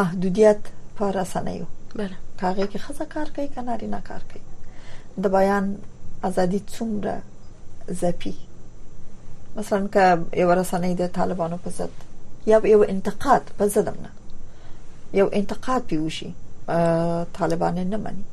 محدودیت 0.02 0.62
په 0.98 1.06
رسنیو 1.18 1.66
بله 1.98 2.16
هغه 2.44 2.64
کې 2.70 2.78
خزه 2.84 3.04
کار 3.14 3.28
کوي 3.36 3.48
کناري 3.56 3.86
نه 3.94 4.00
کار 4.08 4.22
کوي 4.30 4.44
د 5.22 5.30
بیان 5.36 5.66
ازادي 6.28 6.60
څومره 6.74 7.14
زپی 8.02 8.34
مثلا 9.58 9.82
که 9.94 10.04
یو 10.42 10.48
رسنۍ 10.60 10.92
د 11.00 11.12
طالبانو 11.18 11.56
په 11.64 11.70
ضد 11.78 11.94
یا 12.50 12.58
یو 12.74 12.80
انتقاد 12.94 13.44
په 13.58 13.64
ضد 13.74 13.88
نه 14.04 14.10
یو 15.20 15.26
انتقاد 15.40 15.82
پیوشي 15.92 16.30
طالبان 17.38 17.74
نه 17.92 17.98
مني 18.08 18.24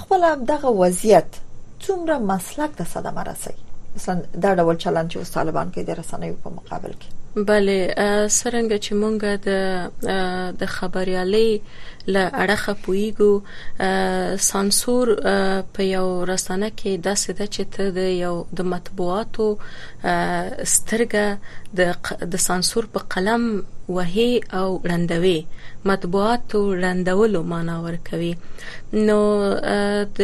خپل 0.00 0.20
دغه 0.52 0.68
وضعیت 0.82 1.30
څومره 1.84 2.16
مسلک 2.32 2.70
ته 2.80 2.84
صدمه 2.94 3.22
رسي 3.30 3.54
مثلا 3.96 4.16
دا 4.44 4.50
ډول 4.58 4.76
چلن 4.84 5.06
چې 5.12 5.18
طالبان 5.38 5.72
کې 5.72 5.80
د 5.88 5.90
رسنیو 6.02 6.34
په 6.44 6.50
مقابل 6.58 6.92
کې 7.00 7.15
بله 7.36 8.28
څنګه 8.38 8.76
چې 8.84 8.92
مونږه 9.00 9.32
د 9.48 9.50
د 10.60 10.70
خبريالي 10.76 11.50
له 12.16 12.24
اړخه 12.44 12.72
پویګو 12.82 13.32
سانسور 14.50 15.06
په 15.74 15.80
یو 15.96 16.06
رسانه 16.32 16.68
کې 16.78 16.92
داسې 17.06 17.30
ده 17.38 17.46
چې 17.54 17.62
ته 17.72 17.82
د 17.96 18.00
یو 18.24 18.34
د 18.60 18.68
مطبوعاتو 18.72 19.46
سترګه 20.74 21.24
د 21.80 22.28
د 22.36 22.44
سانسور 22.48 22.84
په 22.96 23.00
قلم 23.16 23.42
وهي 23.88 24.40
او 24.54 24.82
رندوي 24.86 25.46
مطبوعاتو 25.84 26.72
رندولو 26.74 27.42
معنا 27.42 27.76
ورکوي 27.84 28.32
نو 29.06 29.18
د 30.18 30.20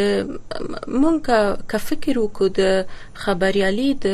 مونږه 1.01 1.41
ک 1.71 1.73
فکر 1.89 2.19
وکړو 2.23 2.47
د 2.61 2.97
خبريالي 3.27 3.87
د 4.05 4.07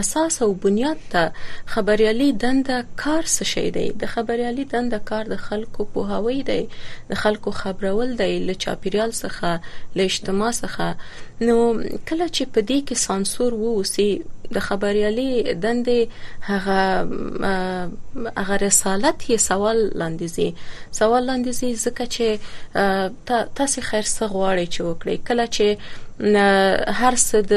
اساس 0.00 0.34
او 0.46 0.48
بنیاد 0.66 0.98
ته 1.12 1.22
خبريالي 1.74 2.28
دنده 2.46 2.78
کار 3.02 3.22
څه 3.36 3.42
شي 3.52 3.66
دی 3.78 3.84
د 4.04 4.12
خبريالي 4.14 4.64
دنده 4.76 4.98
کار 5.12 5.24
د 5.34 5.42
خلکو 5.48 5.80
پوهاوی 5.96 6.38
دی 6.52 6.58
د 7.12 7.22
خلکو 7.24 7.50
خبرول 7.60 8.10
دی 8.22 8.30
له 8.52 8.60
چاپیریال 8.66 9.10
څخه 9.22 9.50
له 10.00 10.08
اجتماع 10.14 10.52
څخه 10.62 10.88
نو 11.46 11.56
کله 12.08 12.26
چې 12.36 12.44
په 12.54 12.60
دې 12.68 12.78
کې 12.86 12.96
سانسور 13.06 13.50
وو 13.66 13.76
سي 13.94 14.08
د 14.54 14.58
خبريالي 14.68 15.30
دندې 15.64 16.00
هغه 16.50 16.80
هغه 18.40 18.56
رسالت 18.66 19.18
یې 19.30 19.38
سوال 19.50 19.78
لاندېزي 20.00 20.48
سوال 21.00 21.22
لاندېزي 21.30 21.70
ځکه 21.84 22.04
چې 22.14 22.26
تاسو 23.60 23.78
خیر 23.90 24.06
څه 24.16 24.24
غواړئ 24.34 24.66
چې 24.74 24.80
وکړئ 24.88 25.16
کله 25.28 25.44
چې 25.54 25.66
هر 26.16 27.14
څه 27.28 27.36
د 27.52 27.54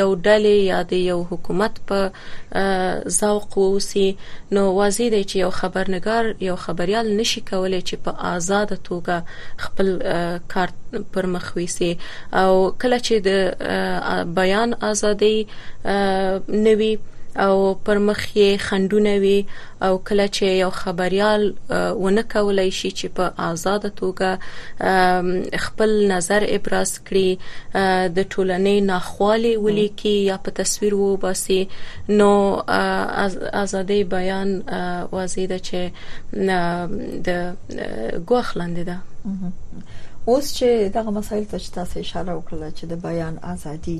یو 0.00 0.08
ډلې 0.26 0.56
یا 0.72 0.80
د 0.92 1.00
یو 1.10 1.20
حکومت 1.30 1.74
په 1.88 1.98
ذوق 3.20 3.48
ووسی 3.58 4.08
نو 4.54 4.62
واضح 4.78 5.06
دی 5.14 5.22
چې 5.30 5.34
یو 5.44 5.50
خبرنګار 5.60 6.24
یو 6.48 6.56
خبريال 6.64 7.06
نشي 7.18 7.40
کولای 7.50 7.80
چې 7.88 7.94
په 8.04 8.10
آزاد 8.36 8.70
توګه 8.88 9.16
خپل 9.64 9.88
کار 10.52 10.68
پر 11.12 11.24
مخ 11.34 11.46
ویسي 11.56 11.92
او 12.42 12.52
کله 12.80 12.98
چې 13.06 13.14
د 13.28 13.30
بیان 14.38 14.70
ازادي 14.92 15.36
نوي 16.66 16.94
او 17.38 17.74
پر 17.74 17.96
مخ 17.98 18.20
یې 18.36 18.56
خندونه 18.58 19.10
وي 19.22 19.44
او 19.82 19.98
کله 20.04 20.26
چې 20.28 20.42
یو 20.44 20.70
خبريال 20.76 21.44
ونه 21.72 22.22
کولای 22.32 22.70
شي 22.70 22.90
چې 22.90 23.06
په 23.06 23.32
آزاد 23.38 23.86
توګه 23.86 24.38
خپل 25.64 25.90
نظر 26.12 26.40
ابراز 26.48 26.92
کړي 27.08 27.38
د 28.16 28.24
ټولنې 28.30 28.82
ناخوالي 28.86 29.56
ولیکي 29.56 30.14
یا 30.24 30.36
په 30.46 30.50
تصویر 30.62 30.94
وو 30.94 31.16
باسي 31.26 31.60
نو 32.08 32.32
ازادي 33.62 34.04
بیان 34.16 34.50
وزیده 35.12 35.58
چې 35.58 35.90
د 37.28 37.56
ګوخلاند 38.32 38.78
ده 38.90 38.96
اوس 40.26 40.56
چې 40.56 40.64
دغه 40.98 41.10
مسایل 41.20 41.44
ته 41.54 41.58
تاسو 41.78 42.00
اشاره 42.00 42.34
وکړه 42.42 42.78
چې 42.78 42.84
د 42.84 42.92
بیان 43.08 43.38
ازادي 43.54 43.96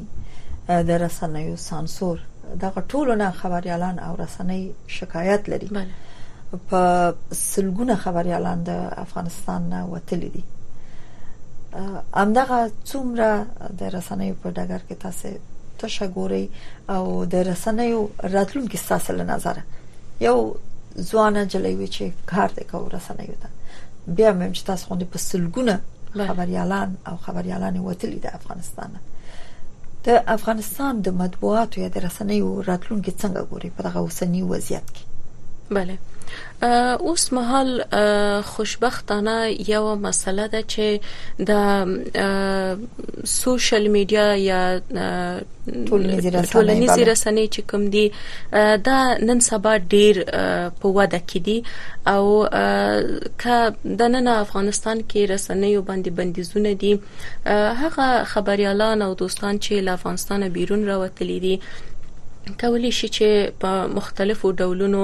د 0.91 1.01
رسنیو 1.05 1.57
سانسور 1.69 2.19
دغه 2.61 2.81
ټولو 2.89 3.15
نه 3.15 3.31
خبريالان 3.31 3.99
او 3.99 4.15
رسنۍ 4.17 4.75
شکایت 4.99 5.49
لري 5.49 5.67
بله 5.67 5.87
په 6.71 6.81
سلګونه 7.33 7.95
خبريالان 7.97 8.65
د 8.65 8.71
افغانستان 9.05 9.63
نه 9.73 9.85
وتلي 9.91 10.29
دي 10.37 10.45
همدغه 12.15 12.61
څومره 12.91 13.47
د 13.79 13.81
رسنۍ 13.97 14.33
په 14.33 14.51
ډګر 14.57 14.83
کې 14.89 14.95
تاسو 15.05 15.29
تشه 15.83 16.07
ګوري 16.17 16.49
او 16.95 17.25
د 17.35 17.45
رسنۍ 17.51 18.09
راتلونکي 18.37 18.79
ستاسو 18.85 19.13
له 19.21 19.25
نظره 19.35 19.63
یو 20.21 20.37
ځوان 21.11 21.49
جلې 21.53 21.73
وی 21.79 21.89
چې 21.95 22.05
کار 22.33 22.49
د 22.59 22.69
کو 22.73 22.89
رسنۍ 22.97 23.27
وته 23.31 23.49
بیا 24.07 24.31
مې 24.39 24.47
چې 24.57 24.67
تاسو 24.73 24.83
غوډه 24.91 25.05
په 25.13 25.19
سلګونه 25.29 25.81
خبريالان 26.29 26.95
او 27.09 27.17
خبريالان 27.29 27.79
وتلي 27.81 28.19
د 28.21 28.27
افغانستان 28.39 28.89
نه 28.95 29.01
د 30.09 30.11
افغانستان 30.37 30.93
د 31.01 31.07
مطبوعاتو 31.21 31.77
یا 31.83 31.89
د 31.93 31.97
رسنیو 32.07 32.49
راتلونکی 32.71 33.13
څنګه 33.23 33.41
ګوري 33.51 33.71
په 33.73 33.81
دغه 33.87 33.99
اوسنی 34.05 34.43
وضعیت 34.53 34.87
کې 34.95 35.03
بله 35.71 35.99
اوس 37.01 37.33
مهال 37.33 37.85
خوشبختانه 38.43 39.57
یو 39.71 39.95
مسله 39.97 40.47
ده 40.49 40.63
چې 40.73 41.01
د 41.49 41.51
سوشل 43.35 43.87
میډیا 43.95 44.27
یا 44.41 44.61
ټولنیزې 45.89 47.03
رسنۍ 47.13 47.47
چې 47.55 47.61
کوم 47.71 47.83
دي 47.95 48.07
دا 48.89 48.99
نن 49.31 49.39
سبا 49.49 49.73
ډیر 49.95 50.15
په 50.81 50.87
واده 50.99 51.19
کې 51.33 51.39
دي 51.49 51.59
او 52.07 52.25
که 53.45 53.57
د 53.85 54.03
نن 54.17 54.29
افغانستان 54.35 55.03
کې 55.11 55.31
رسنۍ 55.33 55.79
باندې 55.89 56.11
بندیزونه 56.21 56.71
دي 56.73 56.93
هغه 57.85 58.07
خبريالان 58.35 58.99
او 59.09 59.13
دوستان 59.15 59.55
چې 59.65 59.73
له 59.89 59.93
افغانستانه 59.99 60.47
بیرون 60.61 60.81
راوتلي 60.93 61.39
دي 61.47 61.57
کولی 62.61 62.91
شي 62.93 63.09
چې 63.17 63.53
په 63.61 63.87
مختلفو 63.95 64.51
ډولونو 64.53 65.03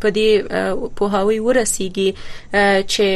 په 0.00 0.08
دې 0.10 0.50
پوهاوی 0.96 1.38
ورسیږي 1.40 2.14
چې 2.92 3.06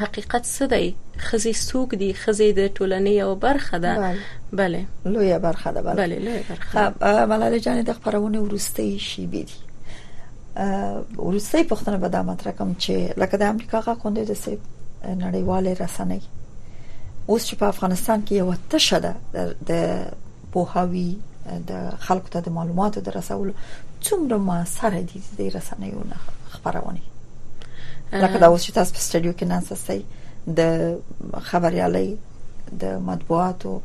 حقیقت 0.00 0.44
څه 0.58 0.62
دی 0.62 0.94
خزي 1.18 1.52
سوق 1.52 1.94
دي 1.94 2.12
خزي 2.14 2.52
د 2.52 2.68
ټولنې 2.78 3.08
یو 3.22 3.34
برخه 3.34 3.78
ده 3.78 4.14
بله 4.52 4.84
لویه 5.04 5.38
برخه 5.38 5.72
ده 5.72 5.80
بله 5.82 5.94
بله 5.94 6.18
لویه 6.18 6.42
برخه 6.50 6.90
خب 7.00 7.04
ملاله 7.04 7.58
جان 7.58 7.82
د 7.84 7.92
خبرونه 7.92 8.40
ورسته 8.42 8.98
شي 8.98 9.26
بي 9.26 9.42
دي 9.42 9.52
ورسته 11.18 11.62
پښتنه 11.64 12.00
به 12.02 12.08
دا 12.08 12.22
مطرح 12.22 12.52
کوم 12.52 12.74
چې 12.80 12.90
لکه 13.18 13.36
د 13.36 13.42
امریکا 13.42 13.80
غا 13.80 13.94
کوندې 14.04 14.28
د 14.28 14.32
سیب 14.32 14.58
نړیواله 15.02 15.82
رسنۍ 15.82 16.20
اوس 17.28 17.48
چې 17.50 17.54
په 17.54 17.62
افغانستان 17.64 18.22
کې 18.28 18.32
یو 18.32 18.54
تشه 18.70 18.98
ده 18.98 19.16
د 19.68 19.72
پوهاوی 20.52 21.08
د 21.70 21.90
خلکو 22.06 22.28
ته 22.28 22.40
د 22.46 22.54
معلوماتو 22.58 23.00
در 23.08 23.12
رسول 23.18 23.52
څومره 24.06 24.36
ما 24.48 24.56
سره 24.76 25.02
دي 25.10 25.20
د 25.40 25.56
رسنیو 25.56 26.00
خبرونه 26.48 27.00
لکه 28.12 28.38
دا 28.42 28.46
اوس 28.50 28.62
چې 28.66 28.72
تاسو 28.78 28.92
په 28.94 29.00
سټډیو 29.06 29.32
کې 29.38 29.46
ناسستئ 29.54 30.00
د 30.58 30.60
خبريالۍ 31.50 32.18
د 32.84 32.98
مطبوعاتو 33.10 33.76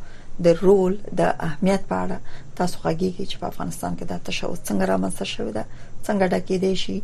د 0.48 0.60
رول 0.64 0.94
د 1.22 1.32
اهمیت 1.48 1.82
په 1.90 1.96
اړه 2.04 2.18
تاسو 2.58 2.76
غږیږئ 2.84 3.26
چې 3.32 3.38
په 3.44 3.48
افغانستان 3.54 3.92
کې 3.98 4.06
دا 4.12 4.18
تشوه 4.28 4.58
څنګه 4.68 4.86
رامنځته 4.92 5.26
شوې 5.34 5.52
ده 5.58 5.66
څنګه 6.06 6.26
ډکې 6.34 6.58
دي 6.64 6.74
شي 6.84 6.98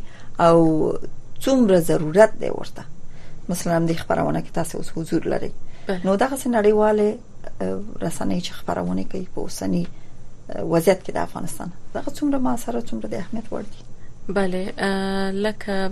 او 0.48 0.58
څومره 1.44 1.76
ضرورت 1.90 2.32
دی 2.42 2.50
ورته 2.60 2.82
مثلا 3.50 3.76
د 3.88 3.92
خبرونه 4.02 4.40
کې 4.44 4.54
تاسو 4.58 4.74
اوس 4.78 4.90
حضور 4.96 5.22
لرئ 5.32 5.50
نو 6.04 6.14
دا 6.22 6.28
څنګه 6.42 6.56
نړیواله 6.58 7.08
رسنۍ 8.06 8.38
چې 8.46 8.52
خبرونه 8.58 9.02
کوي 9.10 9.26
په 9.32 9.38
اوسنی 9.44 9.84
وضعیت 10.72 11.00
کې 11.04 11.10
د 11.12 11.18
افغانستان 11.26 11.68
دغه 11.96 12.10
څومره 12.18 12.38
ما 12.46 12.54
سره 12.64 12.86
څومره 12.88 13.06
د 13.08 13.14
اهمیت 13.22 13.46
وړ 13.48 13.64
دي 13.72 13.80
بله 14.28 14.72
لکه 15.42 15.90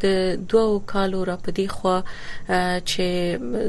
د 0.00 0.36
دوو 0.50 0.78
کالو 0.92 1.24
را 1.24 1.36
پدې 1.44 1.66
خو 1.68 2.00
چې 2.90 3.06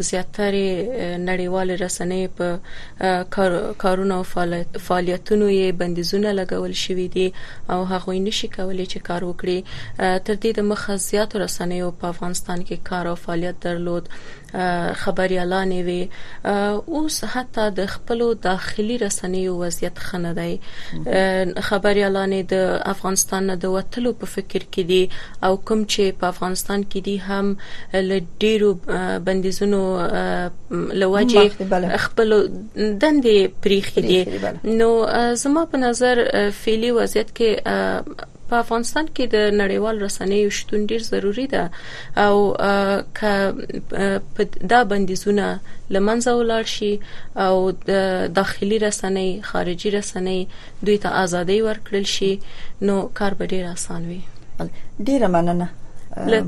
زیاتره 0.10 1.16
نړیوال 1.26 1.70
رسنۍ 1.72 2.28
په 2.28 2.60
کارونو 3.86 4.16
او 4.18 4.24
فعالیتونو 4.86 5.50
یې 5.50 5.72
بندیزونه 5.82 6.32
لګول 6.42 6.74
شوې 6.74 7.08
دي 7.08 7.34
او 7.70 7.80
هغه 7.94 8.14
نشي 8.28 8.48
کولای 8.58 8.86
چې 8.86 8.98
کار 9.12 9.24
وکړي 9.24 9.64
تر 9.98 10.36
دې 10.44 10.52
د 10.60 10.70
مخه 10.72 10.96
زیات 11.08 11.36
رسنۍ 11.44 11.92
په 12.02 12.08
افغانستان 12.16 12.64
کې 12.64 12.90
کار 12.92 13.08
او 13.14 13.16
فعالیت 13.28 13.60
درلود 13.70 14.10
خبري 15.06 15.38
اعلان 15.40 15.72
وی 15.86 15.98
اوس 16.46 17.18
حتی 17.32 17.64
د 17.80 17.86
خپل 17.94 18.22
داخلي 18.44 18.98
رسنۍ 18.98 19.50
وضعیت 19.64 19.98
خنډ 20.06 20.40
دی 20.40 21.62
خبري 21.72 22.04
اعلان 22.04 22.40
د 22.56 22.66
افغانستان 22.94 23.44
نه 23.54 23.56
د 23.66 23.76
وطن 23.78 23.95
ساتلو 23.96 24.12
په 24.22 24.30
فکر 24.36 24.64
کې 24.74 24.84
دي 24.92 25.02
او 25.46 25.54
کوم 25.70 25.80
چې 25.94 26.04
په 26.20 26.26
افغانستان 26.34 26.80
کې 26.92 27.00
دي 27.08 27.16
هم 27.28 27.46
له 28.10 28.18
ډیرو 28.42 28.72
بندیزونو 29.30 29.82
لوجه 31.02 31.96
خپل 32.06 32.30
دندې 33.02 33.38
پریخي 33.68 34.02
دي 34.12 34.20
نو 34.82 34.90
زما 35.44 35.62
په 35.76 35.84
نظر 35.88 36.16
فعلی 36.64 36.92
وضعیت 37.00 37.30
کې 37.38 37.50
په 38.50 38.56
افغانستان 38.64 39.06
کې 39.16 39.26
د 39.36 39.38
نړیوال 39.62 39.96
رسنیو 40.08 40.50
شتون 40.58 40.82
ډیر 40.90 41.02
ضروری 41.12 41.46
ده 41.54 41.64
او 42.26 42.36
ک 43.20 44.52
دا 44.74 44.80
بندیزونه 44.92 45.48
لمنځه 45.96 46.32
ولاړ 46.40 46.64
شي 46.76 46.92
او 47.46 47.56
د 47.90 48.04
داخلي 48.40 48.78
رسنۍ 48.88 49.30
خارجي 49.54 49.90
رسنۍ 50.00 50.38
دوی 50.86 50.98
ته 51.08 51.24
ازادي 51.24 51.58
ورکړل 51.68 52.06
شي 52.18 52.32
نو 52.90 52.96
کار 53.22 53.32
به 53.42 53.46
ډیر 53.56 53.64
اسان 53.76 54.02
وي 54.12 54.22
ډیره 55.08 55.28
مننه 55.38 55.68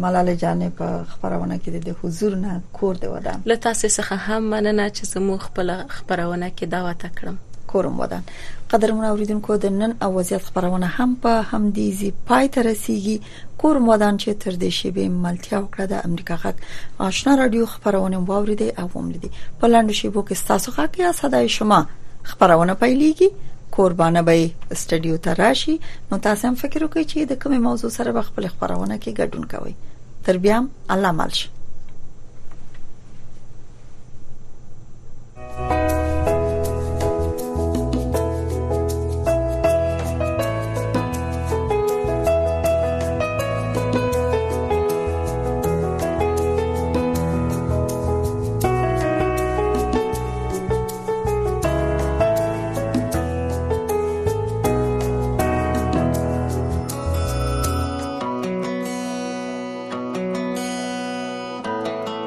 ملاله 0.05 0.35
جانې 0.43 0.69
په 0.79 0.87
خبرونه 1.15 1.57
کې 1.63 1.89
د 1.89 1.97
حضور 2.03 2.35
نه 2.45 2.61
کور 2.81 2.95
دی 3.03 3.07
ودان 3.15 3.43
لته 3.55 3.75
څخه 3.97 4.15
هم 4.29 4.49
مننه 4.55 4.89
چې 4.95 5.03
زموږ 5.13 5.39
خپل 5.51 5.69
خبرونه 5.97 6.49
کې 6.57 6.65
دعوت 6.77 7.01
کړم 7.21 7.35
کورم 7.67 7.99
ودان 8.01 8.23
قدرمن 8.71 9.03
اوریدونکو 9.13 9.55
د 9.65 9.71
نن 9.81 9.93
او 10.07 10.09
وضعیت 10.17 10.45
خبرونه 10.47 10.87
هم 10.97 11.15
په 11.25 11.41
همدې 11.41 11.97
زی 12.01 12.11
پای 12.31 12.49
ته 12.55 12.63
رسیږي 12.67 13.15
کورم 13.63 13.89
ودان 13.91 14.17
چې 14.23 14.43
تر 14.45 14.57
دې 14.61 14.69
شیبه 14.79 15.09
ملتیا 15.27 15.59
وکړه 15.61 15.85
د 15.93 16.09
امریکا 16.09 16.37
غک 16.45 16.65
آشنا 17.07 17.35
رادیو 17.41 17.69
خبرونه 17.73 18.17
واوریدي 18.31 18.69
او 18.83 18.87
وملیدي 18.95 19.31
په 19.63 19.71
لاندو 19.73 19.97
شیبو 20.01 20.25
کې 20.29 20.47
تاسو 20.53 20.75
غک 20.79 20.99
یا 21.03 21.11
صداي 21.19 21.49
شما 21.57 21.79
خبرونه 22.23 22.73
پیلېږي 22.73 23.29
قربانه 23.79 24.21
به 24.31 24.47
استډیو 24.71 25.17
ته 25.27 25.33
راشي 25.43 25.77
نو 26.11 26.17
تاسو 26.17 26.47
هم 26.49 26.55
فکر 26.63 26.83
وکړئ 26.87 27.05
چې 27.11 27.19
د 27.31 27.43
کومې 27.43 27.63
موضوع 27.69 27.89
سره 27.99 28.21
خپل 28.31 28.47
خبرونه 28.55 28.99
کې 29.03 29.21
ګډون 29.21 29.53
کوئ 29.55 29.73
تر 30.25 30.37
بیا 30.47 30.63
الله 30.89 31.11
مالشه 31.21 31.56